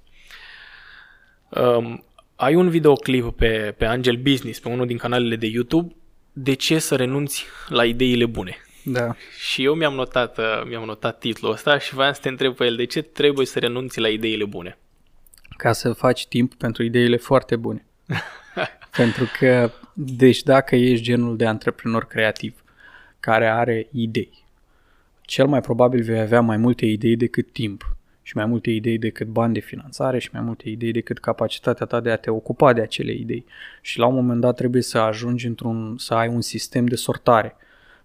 [1.48, 2.04] Um,
[2.36, 5.94] ai un videoclip pe, pe Angel Business, pe unul din canalele de YouTube,
[6.32, 8.56] de ce să renunți la ideile bune.
[8.84, 9.14] Da.
[9.38, 12.64] Și eu mi-am notat, uh, mi-am notat titlul ăsta și voiam să te întreb pe
[12.64, 14.78] el de ce trebuie să renunți la ideile bune.
[15.56, 17.86] Ca să faci timp pentru ideile foarte bune.
[18.96, 22.64] pentru că, deci dacă ești genul de antreprenor creativ
[23.20, 24.43] care are idei,
[25.24, 29.26] cel mai probabil vei avea mai multe idei decât timp și mai multe idei decât
[29.26, 32.80] bani de finanțare și mai multe idei decât capacitatea ta de a te ocupa de
[32.80, 33.44] acele idei.
[33.80, 37.56] Și la un moment dat trebuie să ajungi într-un, să ai un sistem de sortare.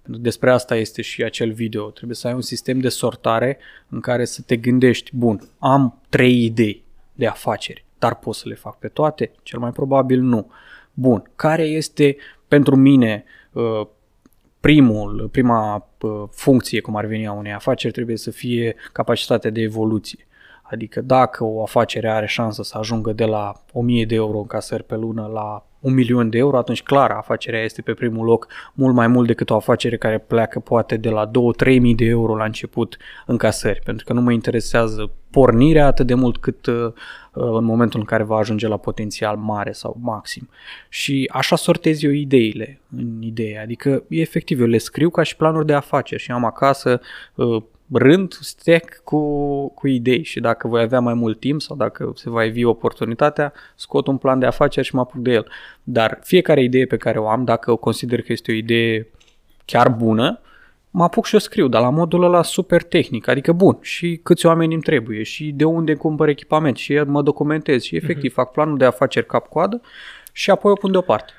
[0.01, 1.89] Pentru că despre asta este și acel video.
[1.89, 3.58] Trebuie să ai un sistem de sortare
[3.89, 8.55] în care să te gândești, bun, am trei idei de afaceri, dar pot să le
[8.55, 9.32] fac pe toate?
[9.43, 10.51] Cel mai probabil nu.
[10.93, 13.88] Bun, care este pentru mine uh,
[14.60, 19.62] primul, prima uh, funcție, cum ar veni a unei afaceri, trebuie să fie capacitatea de
[19.62, 20.28] evoluție.
[20.71, 24.84] Adică dacă o afacere are șansă să ajungă de la 1000 de euro în casări
[24.84, 28.95] pe lună la un milion de euro, atunci clar afacerea este pe primul loc mult
[28.95, 31.32] mai mult decât o afacere care pleacă poate de la
[31.65, 36.08] 2-3 mii de euro la început în casări, pentru că nu mă interesează pornirea atât
[36.08, 36.93] de mult cât uh,
[37.32, 40.49] în momentul în care va ajunge la potențial mare sau maxim.
[40.89, 45.65] Și așa sortez eu ideile în idee, adică efectiv eu le scriu ca și planuri
[45.65, 46.99] de afaceri și am acasă
[47.36, 49.19] uh, rând, stack cu,
[49.67, 53.54] cu idei și dacă voi avea mai mult timp sau dacă se va evi oportunitatea,
[53.75, 55.47] scot un plan de afaceri și mă apuc de el.
[55.84, 59.08] Dar fiecare idee pe care o am, dacă o consider că este o idee
[59.65, 60.39] chiar bună,
[60.91, 64.45] mă apuc și o scriu, dar la modul ăla super tehnic, adică bun, și câți
[64.45, 68.36] oameni îmi trebuie, și de unde cumpăr echipament, și mă documentez, și efectiv uh-huh.
[68.36, 69.82] fac planul de afaceri cap-coadă
[70.32, 71.34] și apoi o pun deoparte.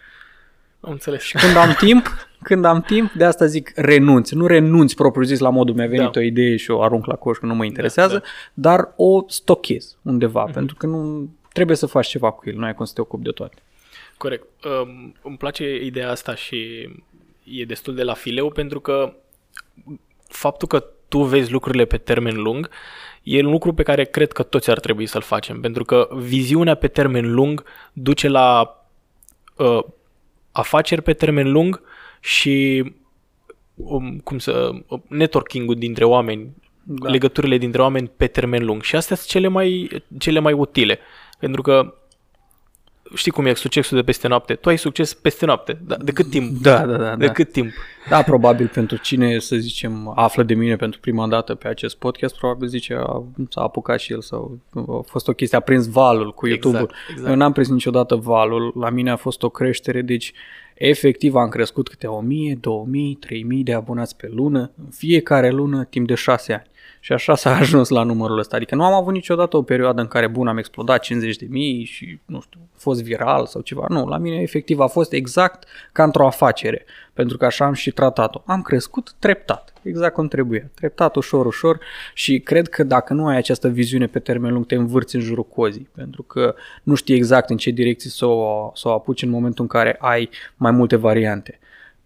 [0.81, 1.23] Am înțeles.
[1.23, 2.07] Și când am timp,
[2.43, 4.31] când am timp, de asta zic renunț.
[4.31, 6.21] Nu renunț propriu zis la modul mi-a venit da.
[6.21, 8.23] o idee și o arunc la coș că nu mă interesează, da,
[8.55, 8.71] da.
[8.71, 10.53] dar o stochez undeva, uh-huh.
[10.53, 13.25] pentru că nu trebuie să faci ceva cu el, nu ai cum să te ocupi
[13.25, 13.57] de toate.
[14.17, 14.47] Corect.
[14.65, 16.89] Um, îmi place ideea asta și
[17.45, 19.15] e destul de la fileu pentru că
[20.29, 22.71] faptul că tu vezi lucrurile pe termen lung
[23.23, 26.75] e un lucru pe care cred că toți ar trebui să-l facem, pentru că viziunea
[26.75, 28.77] pe termen lung duce la
[29.57, 29.83] uh,
[30.53, 31.83] afaceri pe termen lung
[32.21, 32.85] și
[33.75, 34.71] um, cum să
[35.09, 36.51] networking-ul dintre oameni
[36.83, 37.09] da.
[37.09, 38.83] legăturile dintre oameni pe termen lung.
[38.83, 40.99] Și astea sunt cele mai, cele mai utile.
[41.39, 41.95] Pentru că
[43.15, 44.55] știi cum e succesul de peste noapte.
[44.55, 45.79] Tu ai succes peste noapte.
[45.87, 46.63] Da, de cât timp?
[46.63, 47.17] Da, da, da.
[47.17, 47.33] De da.
[47.33, 47.71] cât timp?
[48.09, 52.37] Da, probabil pentru cine, să zicem, află de mine pentru prima dată pe acest podcast,
[52.37, 56.33] probabil zice, a, s-a apucat și el sau a fost o chestie, a prins valul
[56.33, 56.91] cu YouTube-ul.
[56.91, 57.29] Exact, exact.
[57.29, 60.33] Eu n-am prins niciodată valul, la mine a fost o creștere, deci
[60.89, 66.07] efectiv am crescut câte 1000, 2000, 3000 de abonați pe lună, în fiecare lună, timp
[66.07, 66.63] de 6 ani.
[67.01, 68.57] Și așa s-a ajuns la numărul ăsta.
[68.57, 71.85] Adică nu am avut niciodată o perioadă în care, bun, am explodat 50 de mii
[71.85, 73.85] și, nu știu, a fost viral sau ceva.
[73.89, 76.85] Nu, la mine efectiv a fost exact ca într-o afacere.
[77.13, 78.43] Pentru că așa am și tratat-o.
[78.47, 80.71] Am crescut treptat, exact cum trebuie.
[80.75, 81.81] Treptat, ușor, ușor
[82.15, 85.47] și cred că dacă nu ai această viziune pe termen lung, te învârți în jurul
[85.47, 85.89] cozii.
[85.95, 89.63] Pentru că nu știi exact în ce direcție să o, să o apuci în momentul
[89.63, 91.59] în care ai mai multe variante.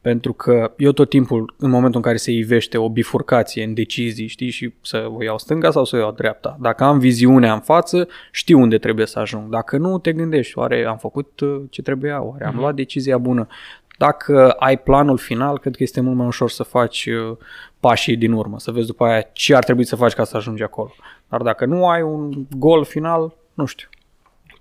[0.04, 4.26] Pentru că eu tot timpul, în momentul în care se ivește o bifurcație în decizii,
[4.26, 6.56] știi, și să o iau stânga sau să o iau dreapta.
[6.60, 9.50] Dacă am viziunea în față, știu unde trebuie să ajung.
[9.50, 12.60] Dacă nu, te gândești, oare am făcut uh, ce trebuia, oare am mhm.
[12.60, 13.46] luat decizia bună.
[13.98, 17.36] Dacă ai planul final, cred că este mult mai ușor să faci uh,
[17.80, 20.62] pașii din urmă, să vezi după aia ce ar trebui să faci ca să ajungi
[20.62, 20.94] acolo.
[21.28, 23.88] Dar dacă nu ai un gol final, nu știu.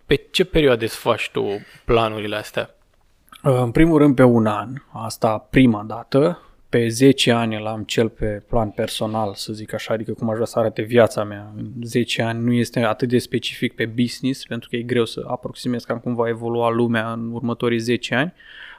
[0.06, 1.46] Pe ce perioade să faci tu
[1.86, 2.76] planurile astea?
[3.46, 8.44] În primul rând pe un an, asta prima dată, pe 10 ani l-am cel pe
[8.48, 11.52] plan personal, să zic așa, adică cum aș vrea să arate viața mea.
[11.56, 15.24] În 10 ani nu este atât de specific pe business, pentru că e greu să
[15.28, 18.34] aproximez cam cum va evolua lumea în următorii 10 ani,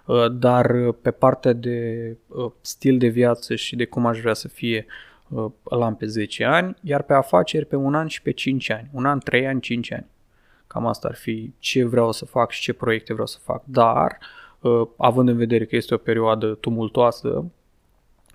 [0.07, 4.48] uh, dar pe partea de uh, stil de viață și de cum aș vrea să
[4.48, 4.87] fie,
[5.29, 8.88] uh, l-am pe 10 ani, iar pe afaceri pe un an și pe 5 ani.
[8.92, 10.07] Un an, 3 ani, 5 ani.
[10.66, 13.62] Cam asta ar fi ce vreau să fac și ce proiecte vreau să fac.
[13.64, 14.43] Dar uh, Uh,
[14.96, 17.44] având în vedere că este o perioadă tumultoasă,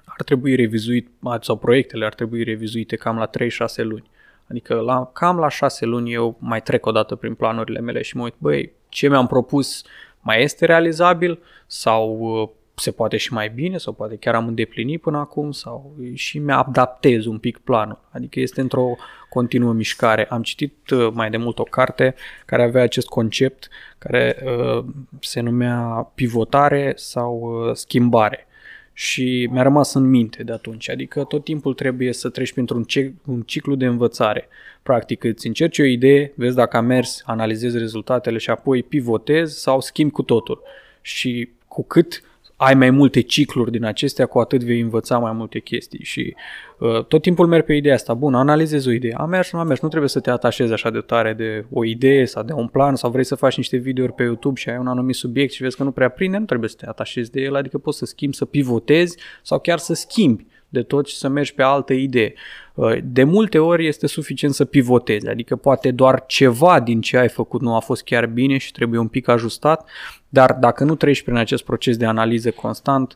[0.05, 1.09] ar trebui revizuit,
[1.41, 3.31] sau proiectele ar trebui revizuite cam la 3-6
[3.75, 4.09] luni.
[4.49, 8.17] Adică la, cam la 6 luni eu mai trec o dată prin planurile mele și
[8.17, 9.83] mă uit, băi, ce mi-am propus
[10.21, 15.01] mai este realizabil sau uh, se poate și mai bine sau poate chiar am îndeplinit
[15.01, 17.99] până acum sau și mi-adaptez un pic planul.
[18.09, 18.95] Adică este într-o
[19.29, 20.25] continuă mișcare.
[20.29, 22.15] Am citit uh, mai de mult o carte
[22.45, 24.85] care avea acest concept care uh,
[25.19, 28.47] se numea pivotare sau uh, schimbare
[28.93, 30.89] și mi-a rămas în minte de atunci.
[30.89, 32.85] Adică tot timpul trebuie să treci printr-un
[33.25, 34.47] un ciclu de învățare.
[34.83, 39.81] Practic îți încerci o idee, vezi dacă a mers, analizezi rezultatele și apoi pivotezi sau
[39.81, 40.61] schimbi cu totul.
[41.01, 42.23] Și cu cât
[42.61, 46.35] ai mai multe cicluri din acestea, cu atât vei învăța mai multe chestii și
[46.79, 48.13] uh, tot timpul merg pe ideea asta.
[48.13, 49.13] Bun, analizezi o idee.
[49.17, 49.81] A mers, nu a mers.
[49.81, 52.95] Nu trebuie să te atașezi așa de tare de o idee sau de un plan
[52.95, 55.77] sau vrei să faci niște videouri pe YouTube și ai un anumit subiect și vezi
[55.77, 58.35] că nu prea prinde, nu trebuie să te atașezi de el, adică poți să schimbi,
[58.35, 62.34] să pivotezi sau chiar să schimbi de tot și să mergi pe altă idee.
[62.73, 67.29] Uh, de multe ori este suficient să pivotezi, adică poate doar ceva din ce ai
[67.29, 69.89] făcut nu a fost chiar bine și trebuie un pic ajustat,
[70.29, 73.15] dar dacă nu treci prin acest proces de analiză constant,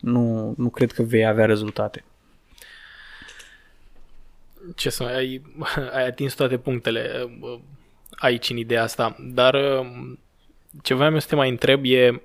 [0.00, 2.04] nu, nu cred că vei avea rezultate.
[4.76, 5.42] Ce să mai, ai,
[5.96, 7.58] ai atins toate punctele uh,
[8.10, 9.86] aici în ideea asta, dar uh,
[10.82, 12.22] ce vreau să te mai întreb e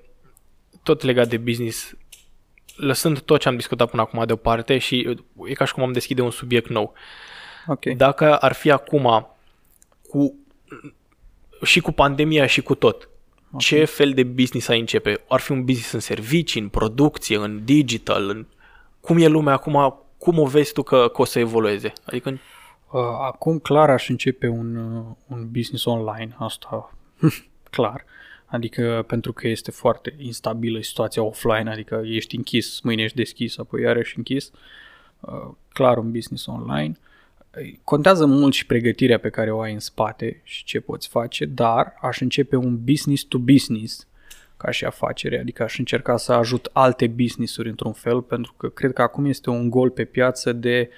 [0.82, 1.94] tot legat de business
[2.80, 6.22] lăsând tot ce am discutat până acum deoparte și e ca și cum am deschide
[6.22, 6.92] un subiect nou.
[7.66, 7.94] Okay.
[7.94, 9.36] Dacă ar fi acum
[10.08, 10.34] cu
[11.62, 13.08] și cu pandemia și cu tot,
[13.46, 13.58] okay.
[13.58, 15.20] ce fel de business ai începe?
[15.28, 18.28] Ar fi un business în servicii, în producție, în digital?
[18.28, 18.46] În...
[19.00, 20.04] Cum e lumea acum?
[20.18, 21.92] Cum o vezi tu că, că o să evolueze?
[22.04, 22.38] Adică...
[22.90, 26.94] Uh, acum clar aș începe un, uh, un business online, asta
[27.70, 28.04] clar.
[28.50, 33.82] Adică pentru că este foarte instabilă situația offline, adică ești închis, mâine ești deschis, apoi
[33.82, 34.50] iarăși închis.
[35.20, 36.92] Uh, clar un business online.
[37.84, 41.94] Contează mult și pregătirea pe care o ai în spate și ce poți face, dar
[42.00, 44.08] aș începe un business to business
[44.56, 48.92] ca și afacere, adică aș încerca să ajut alte business-uri într-un fel, pentru că cred
[48.92, 50.90] că acum este un gol pe piață de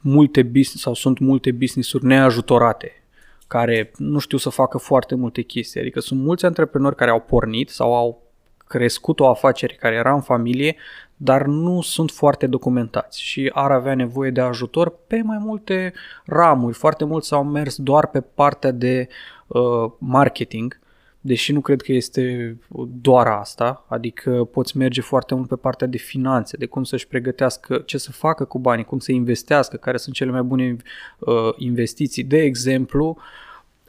[0.00, 3.02] multe business sau sunt multe business-uri neajutorate
[3.46, 5.80] care nu știu să facă foarte multe chestii.
[5.80, 8.22] Adică sunt mulți antreprenori care au pornit sau au
[8.66, 10.76] crescut o afacere care era în familie,
[11.16, 15.92] dar nu sunt foarte documentați și ar avea nevoie de ajutor pe mai multe
[16.24, 16.74] ramuri.
[16.74, 19.08] Foarte mulți s-au mers doar pe partea de
[19.46, 20.78] uh, marketing
[21.26, 22.56] deși nu cred că este
[23.00, 27.82] doar asta, adică poți merge foarte mult pe partea de finanțe, de cum să-și pregătească
[27.86, 30.76] ce să facă cu banii, cum să investească, care sunt cele mai bune
[31.18, 32.24] uh, investiții.
[32.24, 33.16] De exemplu,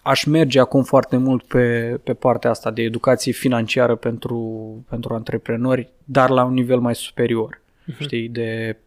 [0.01, 4.39] aș merge acum foarte mult pe, pe partea asta de educație financiară pentru,
[4.89, 7.61] pentru antreprenori, dar la un nivel mai superior.
[7.61, 7.97] Uh-huh.
[7.99, 8.77] Știi, de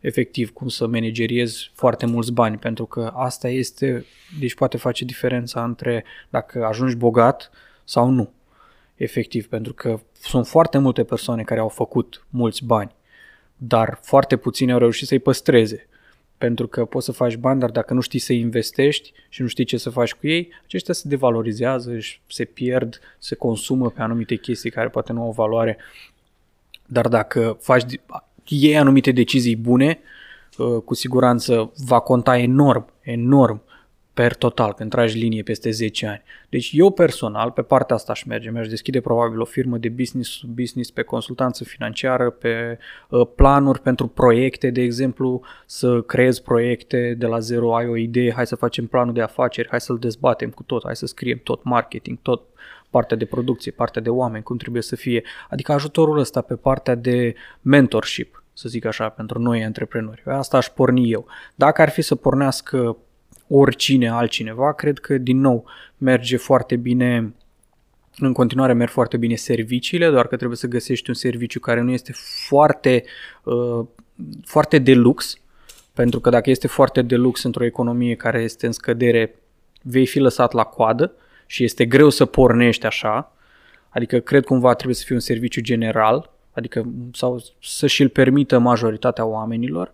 [0.00, 4.04] efectiv cum să manageriezi foarte mulți bani, pentru că asta este,
[4.40, 7.50] deci poate face diferența între dacă ajungi bogat
[7.84, 8.32] sau nu,
[8.94, 12.94] efectiv, pentru că sunt foarte multe persoane care au făcut mulți bani,
[13.56, 15.88] dar foarte puțini au reușit să-i păstreze
[16.38, 19.64] pentru că poți să faci bani, dar dacă nu știi să investești și nu știi
[19.64, 24.70] ce să faci cu ei, aceștia se devalorizează, se pierd, se consumă pe anumite chestii
[24.70, 25.78] care poate nu au valoare.
[26.86, 27.82] Dar dacă faci,
[28.48, 29.98] iei anumite decizii bune,
[30.58, 33.62] uh, cu siguranță va conta enorm, enorm
[34.14, 36.22] per total, când tragi linie peste 10 ani.
[36.48, 40.40] Deci eu personal, pe partea asta aș merge, mi-aș deschide probabil o firmă de business
[40.46, 47.26] business pe consultanță financiară, pe uh, planuri pentru proiecte, de exemplu, să creezi proiecte de
[47.26, 50.62] la zero, ai o idee, hai să facem planul de afaceri, hai să-l dezbatem cu
[50.62, 52.42] tot, hai să scriem tot marketing, tot
[52.90, 55.22] partea de producție, partea de oameni, cum trebuie să fie.
[55.50, 60.22] Adică ajutorul ăsta pe partea de mentorship, să zic așa, pentru noi antreprenori.
[60.26, 61.26] Asta aș porni eu.
[61.54, 62.96] Dacă ar fi să pornească
[63.48, 65.64] oricine altcineva, cred că din nou
[65.98, 67.34] merge foarte bine
[68.18, 71.90] în continuare merg foarte bine serviciile, doar că trebuie să găsești un serviciu care nu
[71.90, 72.12] este
[72.46, 73.04] foarte,
[73.42, 73.86] uh,
[74.44, 75.38] foarte de lux,
[75.92, 79.34] pentru că dacă este foarte de lux într-o economie care este în scădere,
[79.82, 81.12] vei fi lăsat la coadă
[81.46, 83.32] și este greu să pornești așa.
[83.88, 89.24] Adică cred cumva trebuie să fie un serviciu general, adică sau să și-l permită majoritatea
[89.24, 89.92] oamenilor.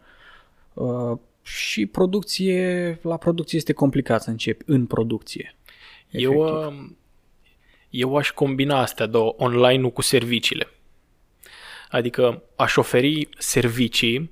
[0.74, 1.12] Uh,
[1.42, 5.54] și producție, la producție este complicat să începi în producție.
[6.10, 6.96] Eu, um,
[7.90, 10.68] eu aș combina astea două, online-ul cu serviciile.
[11.88, 14.30] Adică aș oferi servicii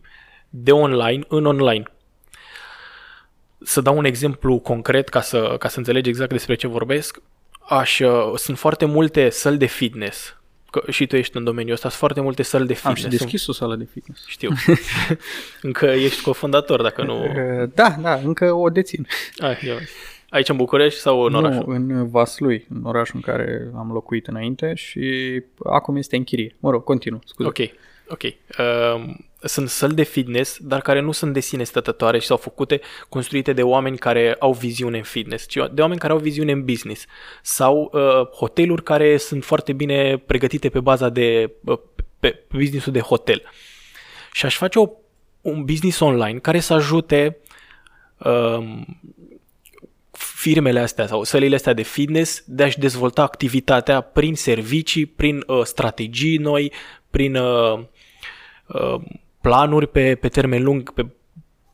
[0.49, 1.83] de online în online.
[3.61, 7.23] Să dau un exemplu concret ca să, ca să înțelegi exact despre ce vorbesc.
[7.69, 10.38] Aș, uh, sunt foarte multe săli de fitness
[10.71, 13.05] Că și tu ești în domeniul ăsta, sunt foarte multe săli de fitness.
[13.05, 14.27] Am și deschis o sală de fitness.
[14.27, 14.51] Știu.
[15.63, 17.23] încă ești cofondator, dacă nu...
[17.23, 19.07] Uh, da, da, încă o dețin.
[19.39, 19.75] Ah, ia.
[20.31, 21.55] Aici în București sau în oraș?
[21.55, 26.57] Nu, în Vaslui, în orașul în care am locuit înainte și acum este în chirie.
[26.61, 27.49] Mă rog, continuu, scuze.
[27.49, 27.59] Ok,
[28.09, 28.23] ok.
[28.23, 32.81] Uh, sunt săli de fitness, dar care nu sunt de sine stătătoare și s-au făcute,
[33.09, 36.65] construite de oameni care au viziune în fitness, ci de oameni care au viziune în
[36.65, 37.05] business.
[37.43, 41.79] Sau uh, hoteluri care sunt foarte bine pregătite pe baza de uh,
[42.21, 43.43] pe, pe businessul de hotel.
[44.33, 44.91] Și aș face o,
[45.41, 47.37] un business online care să ajute
[48.19, 48.83] uh,
[50.13, 55.65] firmele astea sau sălile astea de fitness de a-și dezvolta activitatea prin servicii, prin uh,
[55.65, 56.73] strategii noi,
[57.11, 57.79] prin uh,
[58.67, 59.01] uh,
[59.41, 61.07] planuri pe, pe termen lung, pe,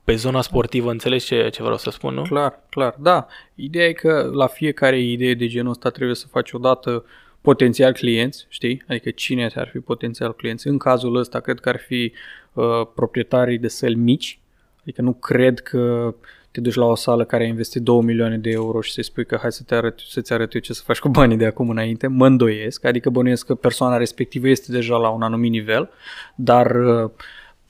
[0.04, 2.22] pe zona sportivă, înțelegi ce, ce vreau să spun, nu?
[2.22, 3.26] Clar, clar, da.
[3.54, 7.04] Ideea e că la fiecare idee de genul ăsta trebuie să faci odată
[7.40, 8.82] potențial clienți, știi?
[8.88, 10.66] Adică cine ar fi potențial clienți.
[10.66, 12.12] În cazul ăsta cred că ar fi
[12.52, 14.38] uh, proprietarii de săli mici,
[14.80, 16.14] adică nu cred că
[16.50, 19.26] te duci la o sală care a investit 2 milioane de euro și să-i spui
[19.26, 21.70] că hai să te arăt, să-ți arăt eu ce să faci cu banii de acum
[21.70, 25.90] înainte, mă îndoiesc, adică bănuiesc că persoana respectivă este deja la un anumit nivel,
[26.34, 27.10] dar uh,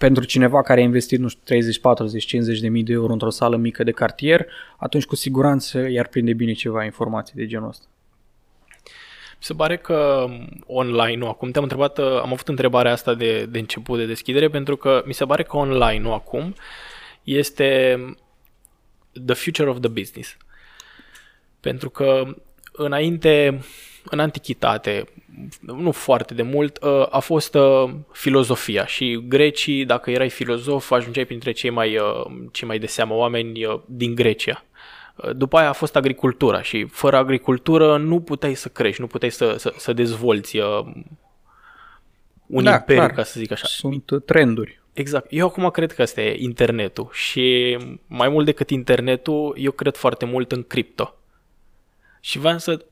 [0.04, 3.30] pentru cineva care a investit, nu știu, 30, 40, 50 de mii de euro într-o
[3.30, 4.46] sală mică de cartier,
[4.76, 7.86] atunci cu siguranță i-ar prinde bine ceva informații de genul ăsta.
[9.30, 10.26] Mi se pare că
[10.66, 14.76] online, nu, acum te-am întrebat, am avut întrebarea asta de, de început de deschidere, pentru
[14.76, 16.54] că mi se pare că online, nu acum,
[17.22, 17.98] este
[19.26, 20.36] the future of the business.
[21.60, 22.34] Pentru că
[22.72, 23.60] înainte,
[24.04, 25.04] în antichitate,
[25.60, 31.24] nu foarte de mult, uh, a fost uh, filozofia și grecii, dacă erai filozof, ajungeai
[31.24, 34.64] printre cei mai, uh, cei mai de seamă oameni din Grecia.
[35.32, 39.54] După aia a fost agricultura și fără agricultură nu puteai să crești, nu puteai să,
[39.58, 40.58] să, să dezvolți
[42.46, 43.12] un da, imperiu, clar.
[43.14, 43.66] ca să zic așa.
[43.66, 44.82] Sunt trenduri.
[44.92, 45.26] Exact.
[45.30, 50.24] Eu acum cred că asta e internetul și mai mult decât internetul, eu cred foarte
[50.24, 51.14] mult în cripto.
[52.20, 52.84] Și vreau să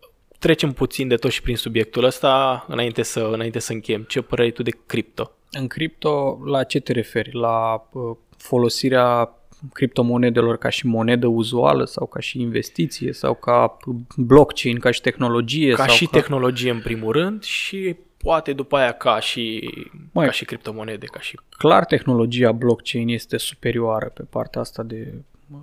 [0.42, 4.02] trecem puțin de tot și prin subiectul ăsta înainte să, înainte să încheiem.
[4.02, 5.30] Ce părere ai tu de cripto?
[5.50, 7.30] În cripto, la ce te referi?
[7.32, 9.36] La uh, folosirea
[9.72, 13.76] criptomonedelor ca și monedă uzuală sau ca și investiție sau ca
[14.16, 15.72] blockchain, ca și tehnologie?
[15.72, 16.18] Ca sau și ca...
[16.18, 19.70] tehnologie în primul rând și poate după aia ca și,
[20.12, 21.06] Mai, ca și criptomonede.
[21.06, 21.38] Ca și...
[21.58, 25.14] Clar tehnologia blockchain este superioară pe partea asta de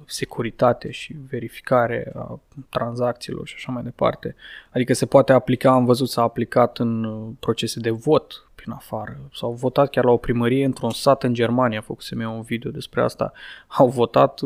[0.05, 4.35] securitate și verificare a tranzacțiilor și așa mai departe.
[4.69, 8.71] Adică se poate aplica, am văzut s-a aplicat în uh, procese de vot prin prin
[8.71, 9.19] afară.
[9.33, 13.01] S-au votat chiar la o primărie într-un sat în Germania, făcusem eu un video despre
[13.01, 13.31] asta.
[13.67, 14.39] Au votat,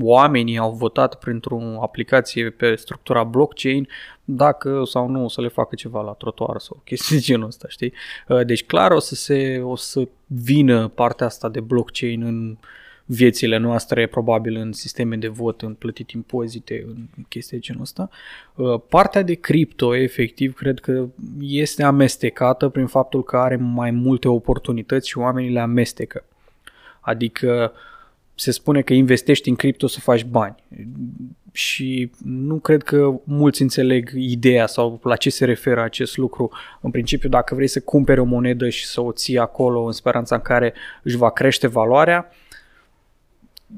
[0.00, 3.88] oamenii au votat printr-o aplicație pe structura blockchain
[4.24, 7.68] dacă sau nu o să le facă ceva la trotuar sau chestii de genul ăsta,
[7.68, 7.92] știi?
[8.46, 12.56] Deci clar o să se, o să vină partea asta de blockchain în uh,
[13.04, 18.08] viețile noastre, probabil în sisteme de vot, în plătit impozite, în chestii de genul ăsta.
[18.54, 21.06] Uh, partea de cripto, efectiv, cred că
[21.40, 26.24] este amestecată prin faptul că are mai multe oportunități și oamenii le amestecă.
[27.00, 27.72] Adică
[28.34, 30.54] se spune că investești în cripto să faci bani
[31.52, 36.50] și nu cred că mulți înțeleg ideea sau la ce se referă acest lucru.
[36.80, 40.34] În principiu, dacă vrei să cumperi o monedă și să o ții acolo în speranța
[40.34, 42.28] în care își va crește valoarea,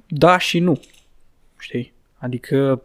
[0.07, 0.80] da și nu.
[1.59, 1.92] Știi?
[2.18, 2.82] Adică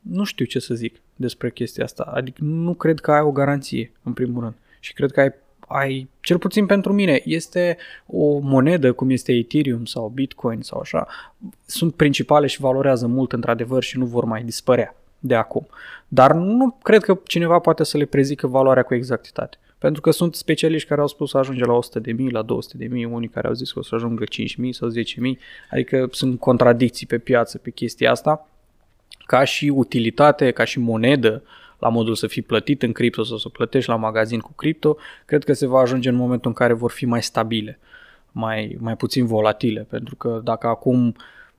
[0.00, 2.02] nu știu ce să zic despre chestia asta.
[2.02, 4.54] Adică nu cred că ai o garanție, în primul rând.
[4.80, 5.32] Și cred că ai,
[5.66, 11.06] ai, cel puțin pentru mine, este o monedă cum este Ethereum sau Bitcoin sau așa,
[11.66, 15.66] sunt principale și valorează mult într-adevăr și nu vor mai dispărea de acum.
[16.08, 19.58] Dar nu cred că cineva poate să le prezică valoarea cu exactitate.
[19.80, 22.76] Pentru că sunt specialiști care au spus să ajunge la 100 de mii, la 200
[22.76, 25.38] de mii, unii care au zis că o să ajungă 5 mii sau 10 mii,
[25.70, 28.48] adică sunt contradicții pe piață pe chestia asta.
[29.26, 31.42] Ca și utilitate, ca și monedă,
[31.78, 35.44] la modul să fii plătit în cripto sau să plătești la magazin cu cripto, cred
[35.44, 37.78] că se va ajunge în momentul în care vor fi mai stabile,
[38.32, 41.14] mai, mai puțin volatile, pentru că dacă acum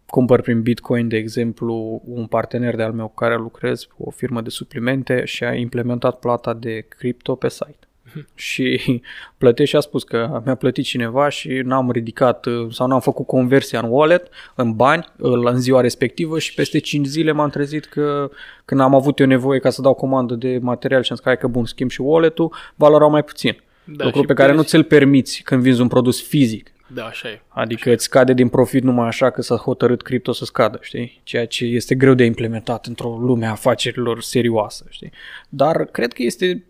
[0.06, 4.42] cumpăr prin Bitcoin, de exemplu, un partener de al meu cu care lucrez, o firmă
[4.42, 7.86] de suplimente și a implementat plata de cripto pe site
[8.36, 9.02] și
[9.38, 13.28] plătește și a spus că mi-a plătit cineva și n-am ridicat uh, sau n-am făcut
[13.28, 18.32] conversia în wallet, în bani, în ziua respectivă și peste 5 zile m-am trezit că
[18.66, 21.36] când am avut eu nevoie ca să dau comandă de material și am zis că,
[21.36, 23.58] că bun, schimb și wallet-ul, valora mai puțin.
[23.84, 26.72] Da, Lucru pe care nu ți-l permiți când vinzi un produs fizic.
[26.94, 27.42] Da, așa e.
[27.48, 31.22] Adică așa îți scade din profit numai așa că s-a hotărât cripto să scadă, știi?
[31.24, 35.12] Ceea ce este greu de implementat într-o lume a afacerilor serioasă, știi?
[35.50, 36.64] Dar cred că este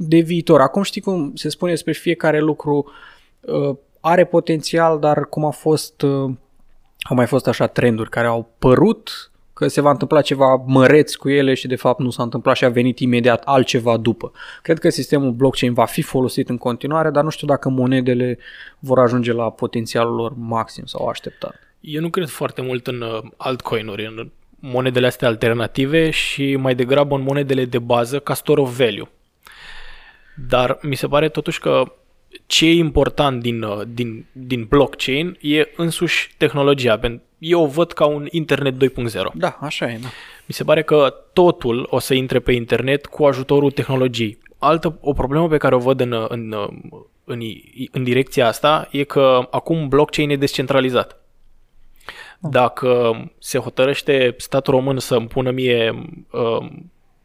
[0.00, 0.60] de viitor.
[0.60, 2.92] Acum știi cum se spune despre fiecare lucru,
[3.40, 6.30] uh, are potențial, dar cum a fost, uh,
[7.02, 11.28] au mai fost așa trenduri care au părut că se va întâmpla ceva măreț cu
[11.28, 14.32] ele și de fapt nu s-a întâmplat și a venit imediat altceva după.
[14.62, 18.38] Cred că sistemul blockchain va fi folosit în continuare, dar nu știu dacă monedele
[18.78, 21.54] vor ajunge la potențialul lor maxim sau așteptat.
[21.80, 27.14] Eu nu cred foarte mult în uh, altcoin-uri, în monedele astea alternative și mai degrabă
[27.14, 29.08] în monedele de bază ca store of value.
[30.46, 31.92] Dar mi se pare totuși că
[32.46, 37.00] ce e important din, uh, din, din blockchain e însuși tehnologia.
[37.38, 39.32] Eu o văd ca un internet 2.0.
[39.34, 39.98] Da, așa e.
[40.02, 40.08] Da.
[40.46, 44.38] Mi se pare că totul o să intre pe internet cu ajutorul tehnologiei.
[44.58, 46.54] Altă, o problemă pe care o văd în, în,
[47.24, 47.40] în,
[47.92, 51.20] în direcția asta e că acum blockchain e descentralizat.
[52.38, 52.48] Da.
[52.48, 56.68] Dacă se hotărăște statul român să îmi pună mie uh,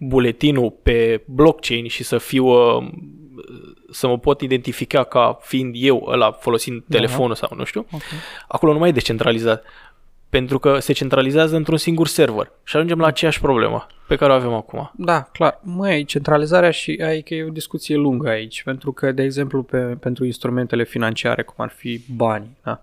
[0.08, 2.88] buletinul pe blockchain și să fiu uh,
[3.92, 8.18] să mă pot identifica ca fiind eu ăla folosind telefonul sau nu știu, okay.
[8.48, 9.64] acolo nu mai e descentralizat.
[10.30, 14.36] Pentru că se centralizează într-un singur server și ajungem la aceeași problemă pe care o
[14.36, 14.92] avem acum.
[14.96, 15.60] Da, clar.
[15.64, 20.26] Măi, centralizarea și aici e o discuție lungă aici, pentru că, de exemplu, pe, pentru
[20.26, 22.82] instrumentele financiare, cum ar fi banii, da?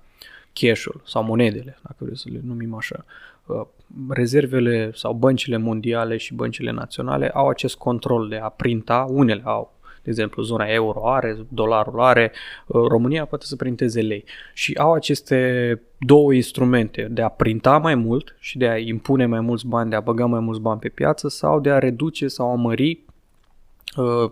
[0.52, 3.04] cash-ul sau monedele, dacă vreți să le numim așa,
[3.46, 3.60] uh,
[4.08, 9.78] rezervele sau băncile mondiale și băncile naționale au acest control de a printa, unele au,
[10.02, 12.32] de exemplu, zona euro are, dolarul are,
[12.66, 14.24] uh, România poate să printeze lei.
[14.54, 19.40] Și au aceste două instrumente de a printa mai mult și de a impune mai
[19.40, 22.50] mulți bani, de a băga mai mulți bani pe piață sau de a reduce sau
[22.50, 23.09] a mări uh,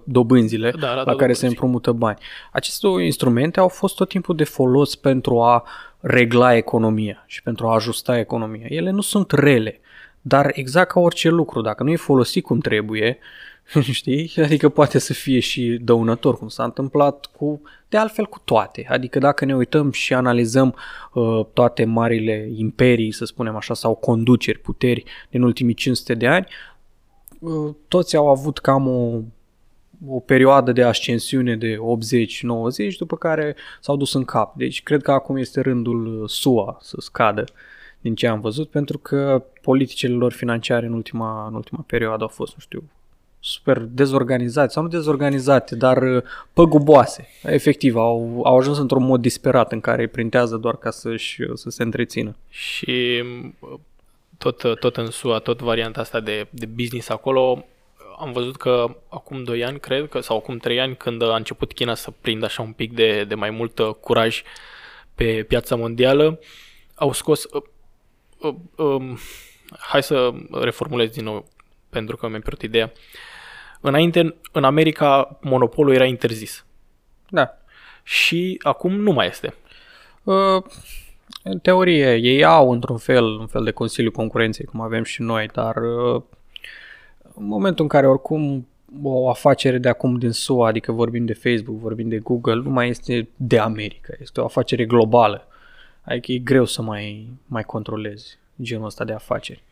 [0.04, 2.18] dobânzile da, la, la care se împrumută bani.
[2.52, 5.64] Aceste două instrumente au fost tot timpul de folos pentru a
[6.00, 8.66] regla economia și pentru a ajusta economia.
[8.68, 9.80] Ele nu sunt rele,
[10.20, 13.18] dar exact ca orice lucru, dacă nu e folosit cum trebuie,
[13.90, 14.32] știi?
[14.36, 18.86] Adică poate să fie și dăunător, cum s-a întâmplat cu, de altfel cu toate.
[18.88, 20.74] Adică dacă ne uităm și analizăm
[21.12, 26.46] uh, toate marile imperii, să spunem așa, sau conduceri, puteri din ultimii 500 de ani,
[27.40, 29.20] uh, toți au avut cam o
[30.06, 34.56] o perioadă de ascensiune de 80-90, după care s-au dus în cap.
[34.56, 37.44] Deci cred că acum este rândul SUA să scadă
[38.00, 42.28] din ce am văzut, pentru că politicile lor financiare în ultima, în ultima perioadă au
[42.28, 42.82] fost, nu știu,
[43.40, 46.22] super dezorganizate, sau nu dezorganizate, dar uh,
[46.52, 47.28] păguboase.
[47.42, 51.70] Efectiv, au, au ajuns într-un mod disperat în care îi printează doar ca să-și, să
[51.70, 52.36] se întrețină.
[52.48, 53.22] Și
[53.58, 53.78] uh,
[54.38, 57.64] tot, tot în SUA, tot varianta asta de, de business acolo,
[58.18, 61.72] am văzut că acum 2 ani, cred, că, sau acum 3 ani, când a început
[61.72, 64.42] China să prindă așa un pic de, de mai mult curaj
[65.14, 66.40] pe piața mondială,
[66.94, 67.44] au scos...
[67.44, 67.62] Uh,
[68.38, 69.18] uh, uh,
[69.78, 71.48] hai să reformulez din nou,
[71.90, 72.92] pentru că mi-a pierdut ideea.
[73.80, 76.66] Înainte, în America, monopolul era interzis.
[77.28, 77.58] Da.
[78.02, 79.54] Și acum nu mai este.
[80.22, 80.62] Uh,
[81.42, 85.46] în teorie, ei au într-un fel un fel de Consiliu Concurenței, cum avem și noi,
[85.46, 86.22] dar uh,
[87.38, 88.66] în momentul în care oricum
[89.02, 92.88] o afacere de acum din SUA, adică vorbim de Facebook, vorbim de Google, nu mai
[92.88, 95.46] este de America, este o afacere globală.
[96.02, 99.62] Adică e greu să mai, mai controlezi genul ăsta de afaceri.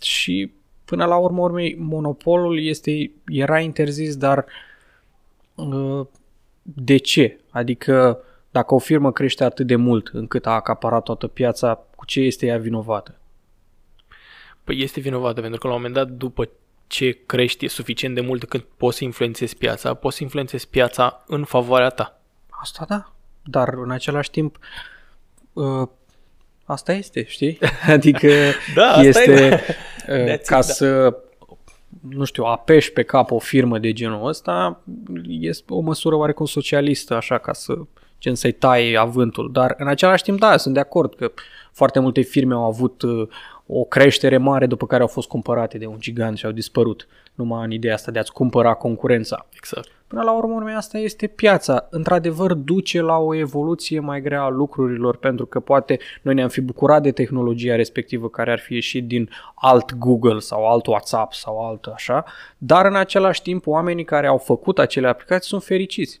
[0.00, 0.52] Și
[0.84, 4.44] până la urmă urmei, monopolul este, era interzis, dar
[5.54, 6.06] uh,
[6.62, 7.40] de ce?
[7.50, 8.18] Adică
[8.50, 12.46] dacă o firmă crește atât de mult încât a acaparat toată piața, cu ce este
[12.46, 13.18] ea vinovată?
[14.64, 16.48] Păi este vinovată, pentru că la un moment dat, după
[16.86, 21.44] ce crești suficient de mult cât poți să influențezi piața, poți să influențezi piața în
[21.44, 22.20] favoarea ta.
[22.48, 23.12] Asta da,
[23.42, 24.58] dar în același timp
[25.52, 25.88] uh,
[26.64, 27.58] asta este, știi?
[27.94, 28.28] adică
[28.74, 29.64] da, asta este
[30.06, 30.60] e, uh, ca da.
[30.60, 31.16] să
[32.08, 34.80] nu știu, apeși pe cap o firmă de genul ăsta,
[35.26, 37.74] este o măsură oarecum socialistă, așa, ca să
[38.20, 39.52] gen să-i tai avântul.
[39.52, 41.32] Dar în același timp, da, sunt de acord că
[41.72, 43.28] foarte multe firme au avut uh,
[43.66, 47.08] o creștere mare după care au fost cumpărate de un gigant și au dispărut.
[47.34, 49.46] Numai în ideea asta de a-ți cumpăra concurența.
[49.56, 49.88] Exact.
[50.06, 51.86] Până la urmă, asta este piața.
[51.90, 56.60] Într-adevăr, duce la o evoluție mai grea a lucrurilor, pentru că poate noi ne-am fi
[56.60, 61.68] bucurat de tehnologia respectivă care ar fi ieșit din alt Google sau alt WhatsApp sau
[61.68, 62.24] alt așa,
[62.58, 66.20] dar în același timp oamenii care au făcut acele aplicații sunt fericiți.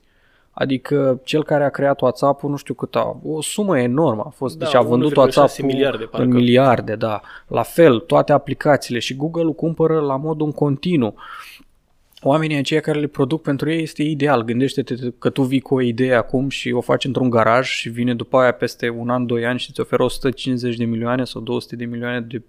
[0.54, 4.58] Adică cel care a creat WhatsApp-ul, nu știu cât a, o sumă enormă a fost,
[4.58, 7.20] da, deci a vândut WhatsApp-ul miliarde, în miliarde, da.
[7.48, 11.14] La fel, toate aplicațiile și Google-ul cumpără la modul în continuu.
[12.26, 14.42] Oamenii aceia care le produc pentru ei este ideal.
[14.42, 18.14] Gândește-te că tu vii cu o idee acum și o faci într-un garaj și vine
[18.14, 21.76] după aia peste un an, doi ani și îți oferă 150 de milioane sau 200
[21.76, 22.42] de milioane de,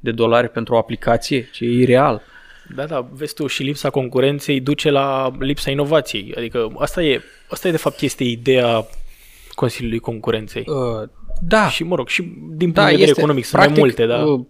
[0.00, 2.22] de dolari pentru o aplicație, ce e ireal.
[2.74, 6.34] Da, da, vezi tu, și lipsa concurenței duce la lipsa inovației.
[6.36, 8.86] Adică asta e, asta e de fapt este ideea
[9.54, 10.64] Consiliului Concurenței.
[10.66, 11.08] Uh,
[11.40, 11.68] da.
[11.68, 14.24] Și mă rog, și din da, punct de vedere economic sunt practic, mai multe, da.
[14.24, 14.44] Uh,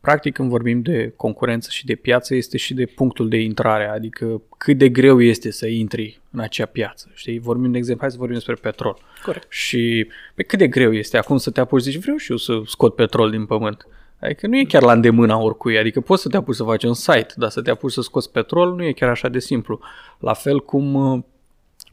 [0.00, 4.42] practic când vorbim de concurență și de piață este și de punctul de intrare, adică
[4.58, 7.10] cât de greu este să intri în acea piață.
[7.14, 7.38] Știi?
[7.38, 8.98] Vorbim de exemplu, hai să vorbim despre petrol.
[9.24, 9.46] Corect.
[9.52, 12.60] Și pe cât de greu este acum să te apuci, zici, vreau și eu să
[12.66, 13.86] scot petrol din pământ.
[14.20, 16.94] Adică nu e chiar la îndemâna oricui, adică poți să te apuci să faci un
[16.94, 19.80] site, dar să te apuci să scoți petrol nu e chiar așa de simplu.
[20.18, 21.22] La fel cum, uh,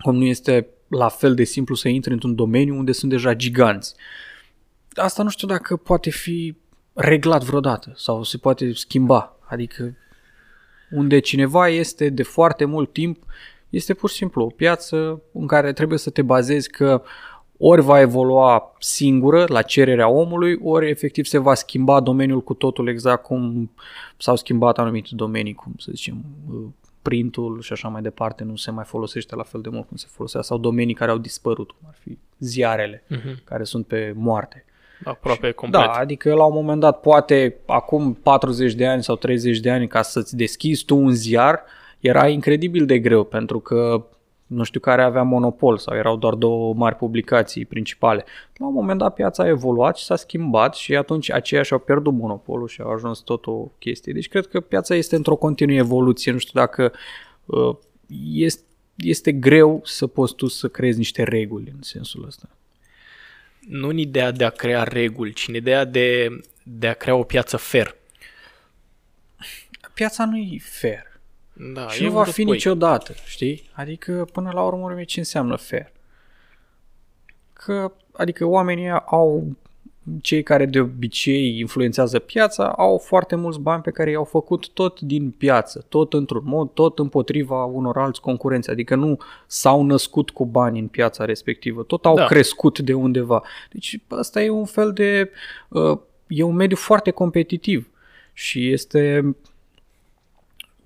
[0.02, 3.96] cum nu este la fel de simplu să intri într-un domeniu unde sunt deja giganți.
[4.94, 6.56] Asta nu știu dacă poate fi
[6.94, 9.36] reglat vreodată sau se poate schimba.
[9.48, 9.96] Adică
[10.92, 13.24] unde cineva este de foarte mult timp,
[13.70, 17.04] este pur și simplu o piață în care trebuie să te bazezi că
[17.64, 22.88] ori va evolua singură la cererea omului, ori efectiv se va schimba domeniul cu totul
[22.88, 23.72] exact cum
[24.18, 26.26] s-au schimbat anumite domenii, cum să zicem
[27.01, 30.07] printul și așa mai departe nu se mai folosește la fel de mult cum se
[30.09, 33.43] folosea sau domenii care au dispărut, cum ar fi ziarele, uh-huh.
[33.43, 34.66] care sunt pe moarte.
[35.03, 35.82] Aproape și, complet.
[35.82, 39.88] Da, adică la un moment dat, poate acum 40 de ani sau 30 de ani,
[39.88, 41.64] ca să-ți deschizi tu un ziar,
[41.99, 44.05] era incredibil de greu, pentru că
[44.52, 48.26] nu știu care avea monopol sau erau doar două mari publicații principale.
[48.58, 52.14] La un moment dat piața a evoluat și s-a schimbat și atunci aceia și-au pierdut
[52.14, 54.14] monopolul și au ajuns tot o chestie.
[54.14, 56.32] Deci cred că piața este într-o continuă evoluție.
[56.32, 56.91] Nu știu dacă
[57.45, 57.76] uh,
[58.34, 58.64] este,
[58.95, 62.49] este greu să poți tu să creezi niște reguli în sensul ăsta.
[63.60, 67.24] Nu în ideea de a crea reguli, ci în ideea de, de a crea o
[67.24, 67.95] piață fair.
[69.93, 71.11] Piața nu e fair
[71.54, 72.52] da, și nu va fi pui.
[72.52, 73.70] niciodată, știi?
[73.74, 75.91] Adică până la urmă ce înseamnă fair?
[77.54, 79.56] Că, adică oamenii au
[80.22, 84.99] cei care de obicei influențează piața au foarte mulți bani pe care i-au făcut tot
[84.99, 90.45] din piață, tot într-un mod, tot împotriva unor alți concurenți, adică nu s-au născut cu
[90.45, 92.26] bani în piața respectivă, tot au da.
[92.26, 93.43] crescut de undeva.
[93.72, 95.32] Deci asta e un fel de,
[95.68, 97.89] uh, e un mediu foarte competitiv
[98.34, 99.36] și este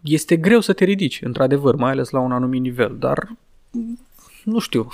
[0.06, 3.28] este greu să te ridici, într-adevăr, mai ales la un anumit nivel, dar
[4.45, 4.88] nu știu,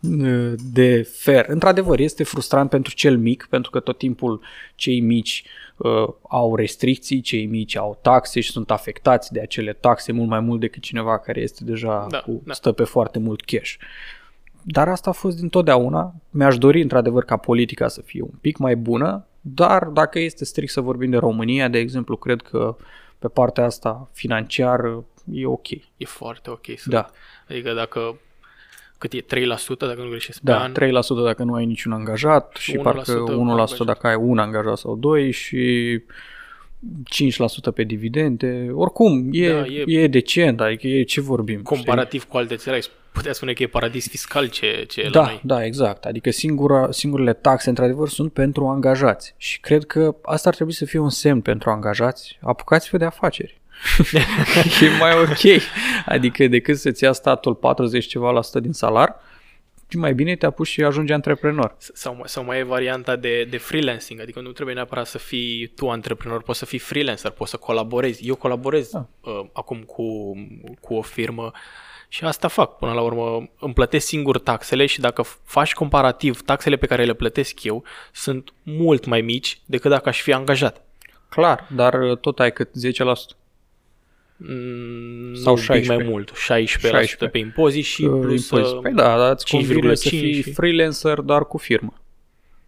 [0.72, 1.44] de fair.
[1.48, 4.40] Într-adevăr, este frustrant pentru cel mic, pentru că tot timpul
[4.74, 5.44] cei mici
[5.76, 10.40] uh, au restricții, cei mici au taxe și sunt afectați de acele taxe mult mai
[10.40, 12.52] mult decât cineva care este deja da, cu, da.
[12.52, 13.74] stă pe foarte mult cash.
[14.62, 16.14] Dar asta a fost dintotdeauna.
[16.30, 20.72] Mi-aș dori, într-adevăr, ca politica să fie un pic mai bună, dar dacă este strict
[20.72, 22.76] să vorbim de România, de exemplu, cred că
[23.18, 25.70] pe partea asta financiară e ok.
[25.70, 26.66] E foarte ok.
[26.76, 27.10] Să Da.
[27.48, 28.18] Adică dacă
[28.98, 29.24] cât e 3%
[29.78, 30.72] dacă nu greșesc pe Da, an.
[30.72, 33.86] 3% dacă nu ai niciun angajat și, 1% parcă 1% angajat.
[33.86, 36.00] dacă ai un angajat sau doi și
[37.70, 38.70] 5% pe dividende.
[38.74, 39.84] Oricum, e, Da, e...
[39.86, 41.62] e- e decent, adică e ce vorbim.
[41.62, 45.02] Comparativ cu alte țări, ai putea spune că e paradis fiscal ce, ce e știi?
[45.02, 45.40] la Da, noi.
[45.42, 46.04] da, exact.
[46.04, 49.34] Adică singura, singurele taxe, într-adevăr, sunt pentru angajați.
[49.36, 52.38] Și cred că asta ar trebui să fie un semn pentru angajați.
[52.40, 53.60] Apucați-vă de afaceri.
[54.82, 55.62] e mai ok.
[56.06, 59.16] Adică decât să-ți ia statul 40 ceva la sută din salar,
[59.96, 61.76] mai bine te apuci și ajungi antreprenor.
[61.78, 65.66] Sau, mai- sau mai e varianta de, de freelancing, adică nu trebuie neapărat să fii
[65.66, 68.26] tu antreprenor, poți să fii freelancer, poți să colaborezi.
[68.28, 69.06] Eu colaborez Da.
[69.20, 70.04] uh, acum cu,
[70.80, 71.50] cu o firmă
[72.08, 72.76] și asta fac.
[72.78, 77.14] Până la urmă îmi plătesc singur taxele și dacă faci comparativ, taxele pe care le
[77.14, 80.82] plătesc eu sunt mult mai mici decât dacă aș fi angajat.
[81.28, 83.37] Clar, dar uh, tot ai cât 10%.
[84.40, 85.94] Mm, Sau nu, un pic 16.
[85.94, 86.36] mai mult, 16%,
[86.90, 87.26] 16.
[87.26, 88.74] pe impozit și Uh, plus impozit.
[88.74, 91.92] uh, Păi da, dar îți 5,5 convine să fii și- freelancer, dar cu firmă.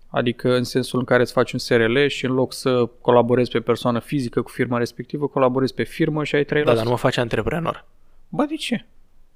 [0.08, 3.60] Adică în sensul în care îți faci un SRL și în loc să colaborezi pe
[3.60, 6.64] persoană fizică cu firma respectivă, colaborezi pe firmă și ai 3%.
[6.64, 7.84] Da, dar nu mă face antreprenor.
[8.28, 8.86] Bă, de ce?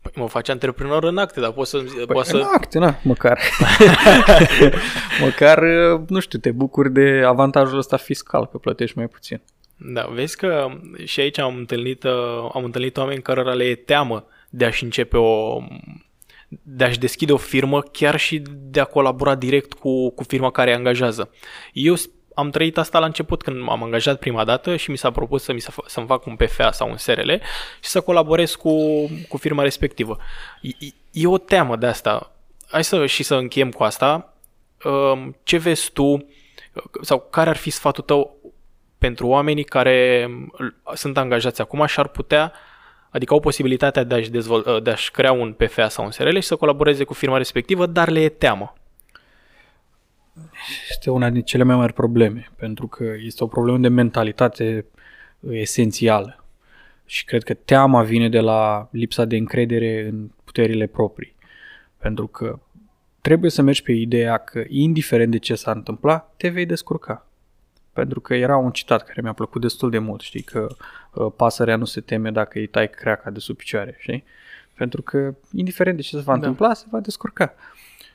[0.03, 1.77] Păi mă face antreprenor în acte, dar poți să...
[1.79, 2.47] Păi, poți în să...
[2.55, 3.39] acte, na, măcar.
[5.25, 9.41] măcar, uh, nu știu, te bucuri de avantajul ăsta fiscal, că plătești mai puțin.
[9.77, 10.71] Da, vezi că
[11.05, 15.17] și aici am întâlnit, uh, am întâlnit oameni cărora le e teamă de a-și începe
[15.17, 15.63] o
[16.63, 20.71] de a-și deschide o firmă, chiar și de a colabora direct cu, cu firma care
[20.71, 21.31] îi angajează.
[21.73, 25.11] Eu s- am trăit asta la început când m-am angajat prima dată și mi s-a
[25.11, 27.31] propus să mi se fa- să-mi fac un PFA sau un SRL
[27.83, 28.73] și să colaborez cu,
[29.29, 30.17] cu firma respectivă.
[30.63, 32.33] E, e- e o teamă de asta.
[32.69, 34.35] Hai să și să încheiem cu asta.
[34.85, 36.27] Um, Ce vezi tu
[37.03, 38.37] sau care ar fi sfatul tău
[39.05, 40.55] pentru oamenii care m,
[40.95, 42.53] sunt angajați acum și ar putea,
[43.11, 46.47] adică au posibilitatea de a-și, dezvol- de a-și crea un PFA sau un SRL și
[46.47, 48.73] să colaboreze cu firma respectivă, dar le e teamă.
[50.91, 54.87] Este una din cele mai mari probleme, pentru că este o problemă de mentalitate
[55.41, 56.45] uh, esențială.
[57.07, 61.35] Și cred că teama vine de la lipsa de încredere în puterile proprii.
[61.99, 62.59] Pentru că
[63.21, 67.27] trebuie să mergi pe ideea că, indiferent de ce s-ar întâmpla, te vei descurca.
[67.95, 70.67] Pentru că era un citat care mi-a plăcut destul de mult, știi, că
[71.13, 74.25] uh, pasărea nu se teme dacă îi tai creaca de sub picioare, știi?
[74.75, 76.33] Pentru că, indiferent de ce se va Da.
[76.33, 77.55] întâmpla, se va descurca.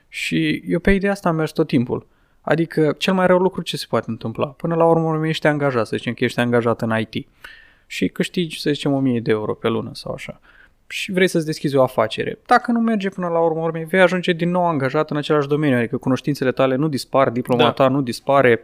[0.07, 2.07] Și eu pe ideea asta am mers tot timpul.
[2.41, 4.45] Adică cel mai rău lucru ce se poate întâmpla.
[4.47, 7.27] Până la urmă urmă ești angajat, să zicem că ești angajat în IT
[7.88, 10.39] și câștigi, să zicem, 1000 de euro pe lună sau așa.
[10.89, 12.39] Și vrei să-ți deschizi o afacere.
[12.45, 15.77] Dacă nu merge până la urmă urmei, vei ajunge din nou angajat în același domeniu,
[15.77, 17.71] adică cunoștințele tale nu dispar, diploma Da.
[17.71, 18.63] ta nu dispare,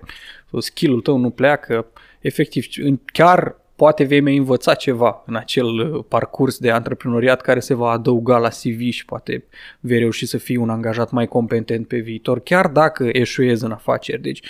[0.60, 1.86] skill-ul tău nu pleacă.
[2.20, 7.60] Efectiv, în- chiar poate vei mai învăța ceva în acel uh, parcurs de antreprenoriat care
[7.60, 9.44] se va adăuga la CV și poate
[9.80, 14.22] vei reuși să fii un angajat mai competent pe viitor, chiar dacă eșuezi în afaceri.
[14.22, 14.48] Deci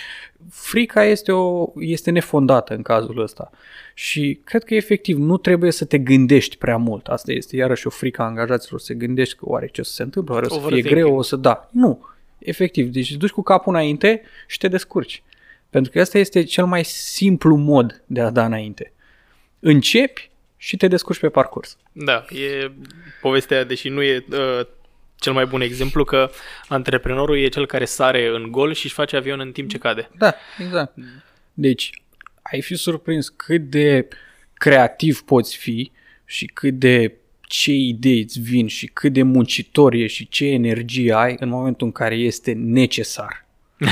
[0.50, 3.50] frica este, o, este nefondată în cazul ăsta
[3.98, 7.06] și cred că efectiv nu trebuie să te gândești prea mult.
[7.06, 10.02] Asta este iarăși o frică a angajaților, să gândești că oare ce o să se
[10.02, 11.02] întâmplă, oare o să fie Overthinking.
[11.02, 11.68] greu, o să da.
[11.72, 12.06] Nu,
[12.38, 15.22] efectiv, deci îți duci cu capul înainte și te descurci.
[15.70, 18.92] Pentru că ăsta este cel mai simplu mod de a da înainte.
[19.60, 21.76] Începi și te descurci pe parcurs.
[21.92, 22.70] Da, e
[23.20, 24.66] povestea, deși nu e uh,
[25.16, 26.30] cel mai bun exemplu, că
[26.68, 30.10] antreprenorul e cel care sare în gol și își face avion în timp ce cade.
[30.18, 30.94] Da, exact.
[31.54, 32.02] Deci,
[32.50, 34.08] ai fi surprins cât de
[34.54, 35.90] creativ poți fi
[36.24, 41.12] și cât de ce idei îți vin și cât de muncitor ești și ce energie
[41.12, 43.44] ai în momentul în care este necesar.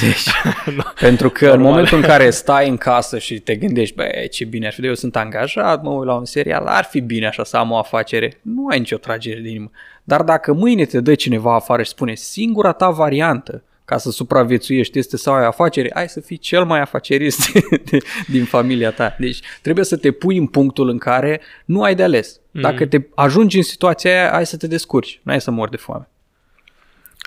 [0.00, 0.24] Deci,
[1.00, 1.70] pentru că în Normal.
[1.70, 4.86] momentul în care stai în casă și te gândești, bă, ce bine aș fi, de
[4.86, 7.76] eu sunt angajat, mă uit la un serial, ar fi bine așa să am o
[7.76, 9.70] afacere, nu ai nicio tragere de inimă.
[10.04, 14.98] Dar dacă mâine te dă cineva afară și spune singura ta variantă ca să supraviețuiești
[14.98, 17.52] este să ai afacere, ai să fii cel mai afacerist
[18.34, 19.16] din familia ta.
[19.18, 22.40] Deci trebuie să te pui în punctul în care nu ai de ales.
[22.50, 25.76] Dacă te ajungi în situația aia, ai să te descurci, nu ai să mori de
[25.76, 26.08] foame.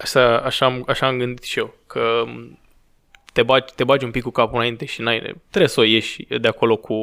[0.04, 2.24] Așa, așa, am, așa am gândit și eu, că
[3.34, 6.28] te bagi, te bagi un pic cu capul înainte și n-ai, trebuie să o ieși
[6.42, 6.96] de acolo cu...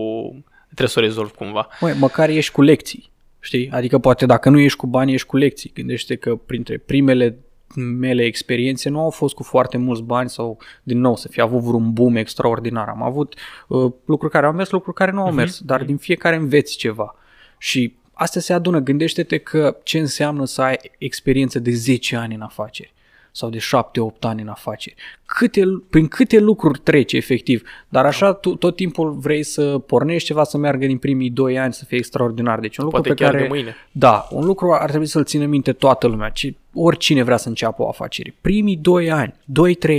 [0.65, 1.69] trebuie să o rezolvi cumva.
[1.81, 3.71] Măi, măcar ești cu lecții, știi?
[3.71, 5.73] Adică poate dacă nu ești cu bani, ești cu lecții.
[5.75, 7.39] Gândește că printre primele
[7.75, 11.61] mele experiențe nu au fost cu foarte mulți bani sau, din nou, să fi avut
[11.61, 12.89] vreun boom extraordinar.
[12.89, 13.35] Am avut
[13.69, 17.15] uh, lucruri care au mers, lucruri care nu au mers, dar din fiecare înveți ceva.
[17.59, 18.79] Și astea se adună.
[18.79, 22.95] Gândește-te că ce înseamnă să ai experiență de 10 ani în afaceri
[23.37, 24.97] sau de 7-8 ani în afaceri.
[25.27, 30.45] Câte, prin câte lucruri treci efectiv, dar așa tu tot timpul vrei să pornești ceva
[30.45, 32.61] să meargă din primii 2 ani să fie extraordinar.
[32.61, 33.77] Deci un lucru Poate pe chiar care de mâine.
[33.93, 37.83] da, un lucru ar trebui să-l țină minte toată lumea, ci oricine vrea să înceapă
[37.83, 38.35] o afacere.
[38.41, 39.35] Primii 2 ani,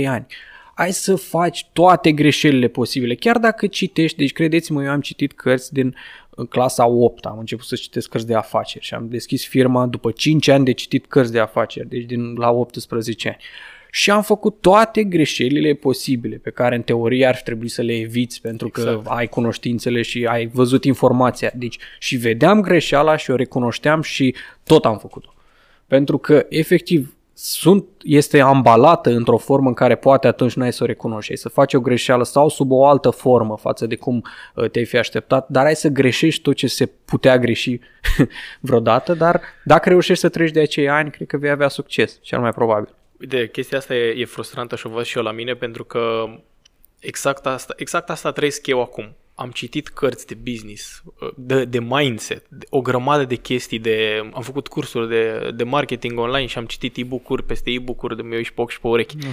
[0.02, 0.26] 2-3 ani,
[0.74, 5.72] ai să faci toate greșelile posibile, chiar dacă citești, deci credeți-mă, eu am citit cărți
[5.72, 5.94] din
[6.38, 10.10] în clasa 8 am început să citesc cărți de afaceri și am deschis firma după
[10.10, 13.38] 5 ani de citit cărți de afaceri, deci din la 18 ani.
[13.90, 18.40] Și am făcut toate greșelile posibile pe care în teorie ar trebui să le eviți
[18.40, 19.06] pentru că Exact.
[19.06, 21.52] ai cunoștințele și ai văzut informația.
[21.54, 24.34] Deci și vedeam greșeala și o recunoșteam și
[24.64, 25.34] tot am făcut-o.
[25.86, 30.86] Pentru că efectiv sunt, este ambalată într-o formă în care poate atunci n-ai să o
[30.86, 34.24] recunoști, ai să faci o greșeală sau sub o altă formă față de cum
[34.54, 37.78] uh, te-ai fi așteptat, dar ai să greșești tot ce se putea greși
[38.60, 42.40] vreodată, dar dacă reușești să treci de acei ani, cred că vei avea succes, cel
[42.40, 42.94] mai probabil.
[43.20, 46.24] Uite, chestia asta e, e frustrantă și o văd și eu la mine pentru că
[46.98, 49.14] exact asta, exact asta trăiesc eu acum.
[49.40, 51.02] Am citit cărți de business,
[51.36, 56.18] de, de mindset, de, o grămadă de chestii, de, am făcut cursuri de, de marketing
[56.18, 59.16] online și am citit e-book-uri peste e-book-uri de mi și pe ochi și pe urechi.
[59.16, 59.32] Mm.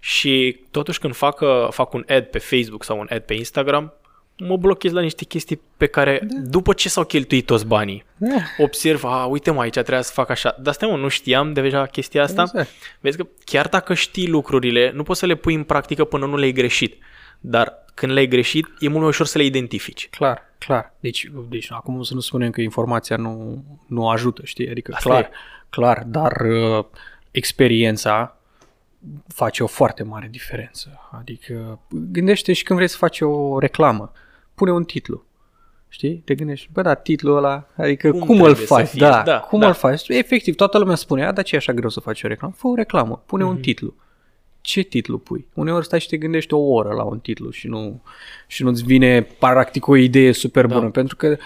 [0.00, 3.92] Și totuși când fac, uh, fac un ad pe Facebook sau un ad pe Instagram,
[4.38, 6.40] mă blochez la niște chestii pe care, da.
[6.40, 8.36] după ce s-au cheltuit toți banii, Da.
[8.58, 10.56] observ, a, uite mă, aici trebuia să fac așa.
[10.60, 12.42] Dar stai mă, nu știam deja chestia asta?
[12.42, 12.70] Exact.
[13.00, 16.36] Vezi că chiar dacă știi lucrurile, nu poți să le pui în practică până nu
[16.36, 16.96] le-ai greșit.
[17.40, 20.08] Dar când le-ai greșit, e mult mai ușor să le identifici.
[20.10, 20.92] Clar, clar.
[21.00, 24.70] Deci, deci acum să nu spunem că informația nu, nu ajută, știi?
[24.70, 25.30] Adică Asta clar, e.
[25.70, 26.84] clar, dar uh,
[27.30, 28.36] experiența
[29.28, 31.08] face o foarte mare diferență.
[31.18, 34.12] Adică gândește și când vrei să faci o reclamă,
[34.54, 35.24] pune un titlu.
[35.88, 36.14] Știi?
[36.16, 38.88] Te gândești, bă, da, titlul ăla, adică Cum cum, cum îl trebuie să faci?
[38.88, 39.00] fie?
[39.00, 39.66] Da, Da, cum da.
[39.66, 40.08] îl faci?
[40.08, 42.54] Efectiv, toată lumea spune, a, dar ce e așa greu să faci o reclamă?
[42.56, 43.52] Fă o reclamă, pune Mhm.
[43.52, 43.94] un titlu.
[44.66, 45.46] Ce titlu pui?
[45.54, 48.02] Uneori stai și te gândești o oră la un titlu și nu
[48.46, 50.88] și nu-ți vine practic o idee super bună, Da.
[50.90, 51.36] pentru că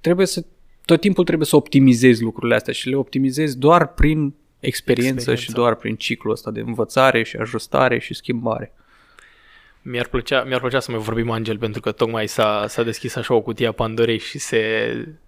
[0.00, 0.44] trebuie să
[0.84, 5.44] tot timpul trebuie să optimizezi lucrurile astea și le optimizezi doar prin experiență, Experiență.
[5.44, 8.72] și doar prin ciclul ăsta de învățare și ajustare și schimbare.
[9.82, 13.34] Mi-ar plăcea, mi-ar plăcea să mai vorbim, Angel, pentru că tocmai s-a, s-a deschis așa
[13.34, 14.58] o cutie a Pandorei și se...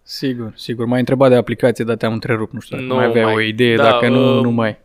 [0.03, 0.87] Sigur, sigur.
[0.87, 3.41] M-ai întrebat de aplicație, dar te-am întrerupt, nu știu dacă Nu mai aveai mai- o
[3.41, 4.79] idee, da, dacă nu, uh, nu mai.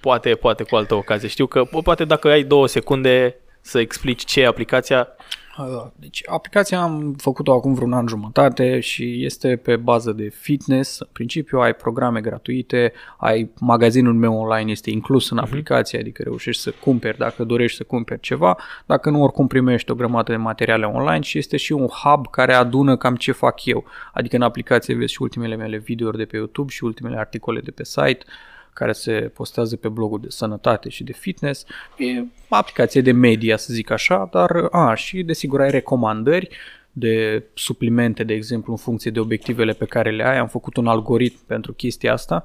[0.00, 1.28] Poate, poate cu altă ocazie.
[1.28, 5.24] Știu că bă, poate dacă ai două secunde să explici ce e aplicația, Uh,
[5.96, 11.00] Deci aplicația am făcut-o acum vreun an jumătate și este pe bază de fitness.
[11.00, 16.62] În principiu ai programe gratuite, ai magazinul meu online este inclus în aplicație, adică reușești
[16.62, 20.84] să cumperi dacă dorești să cumperi ceva, dacă nu oricum primești o grămadă de materiale
[20.84, 23.84] online și este și un hub care adună cam ce fac eu.
[24.12, 27.70] Adică în aplicație vezi și ultimele mele videouri de pe YouTube și ultimele articole de
[27.70, 28.24] pe site
[28.72, 31.64] care se postează pe blogul de sănătate și de fitness.
[31.96, 36.48] E o aplicație de media, să zic așa, dar a, și desigur ai recomandări
[36.92, 40.38] de suplimente, de exemplu, în funcție de obiectivele pe care le ai.
[40.38, 42.44] Am făcut un algoritm pentru chestia asta,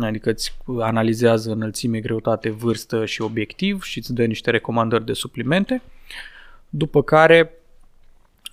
[0.00, 5.82] adică îți analizează înălțime, greutate, vârstă și obiectiv și îți dă niște recomandări de suplimente.
[6.68, 7.52] După care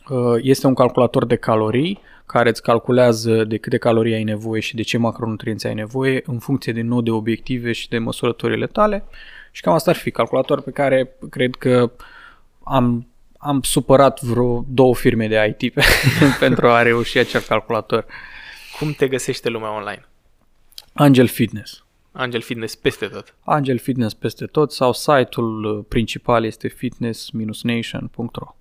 [0.09, 1.99] uh, este un calculator de calorii
[2.31, 6.39] care îți calculează de câte calorii ai nevoie și de ce macronutrienți ai nevoie în
[6.39, 9.03] funcție din nou de obiective și de măsurătorile tale.
[9.51, 11.91] Și cam asta ar fi calculator pe care cred că
[12.63, 13.07] am,
[13.37, 15.83] am supărat vreo două firme de IT pe,
[16.45, 18.05] pentru a reuși acel calculator.
[18.79, 20.05] cum te găsește lumea online?
[20.93, 21.83] Angel Fitness.
[22.11, 23.35] Angel Fitness peste tot.
[23.43, 28.55] Angel Fitness peste tot sau site-ul uh, principal este fitness-nation.ro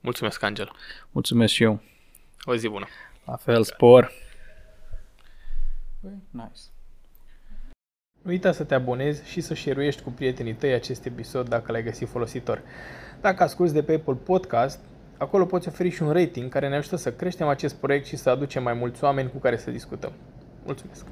[0.00, 0.70] Mulțumesc, Angel.
[1.10, 1.82] Mulțumesc și eu.
[2.44, 2.86] O zi bună.
[3.32, 4.12] La fel, spor.
[6.30, 6.60] Nice.
[8.22, 11.82] Nu uita să te abonezi și să share cu prietenii tăi acest episod dacă l-ai
[11.82, 12.62] găsit folositor.
[13.20, 14.80] Dacă asculti de pe Apple Podcast,
[15.18, 18.30] acolo poți oferi și un rating care ne ajută să creștem acest proiect și să
[18.30, 20.12] aducem mai mulți oameni cu care să discutăm.
[20.64, 21.06] Mulțumesc!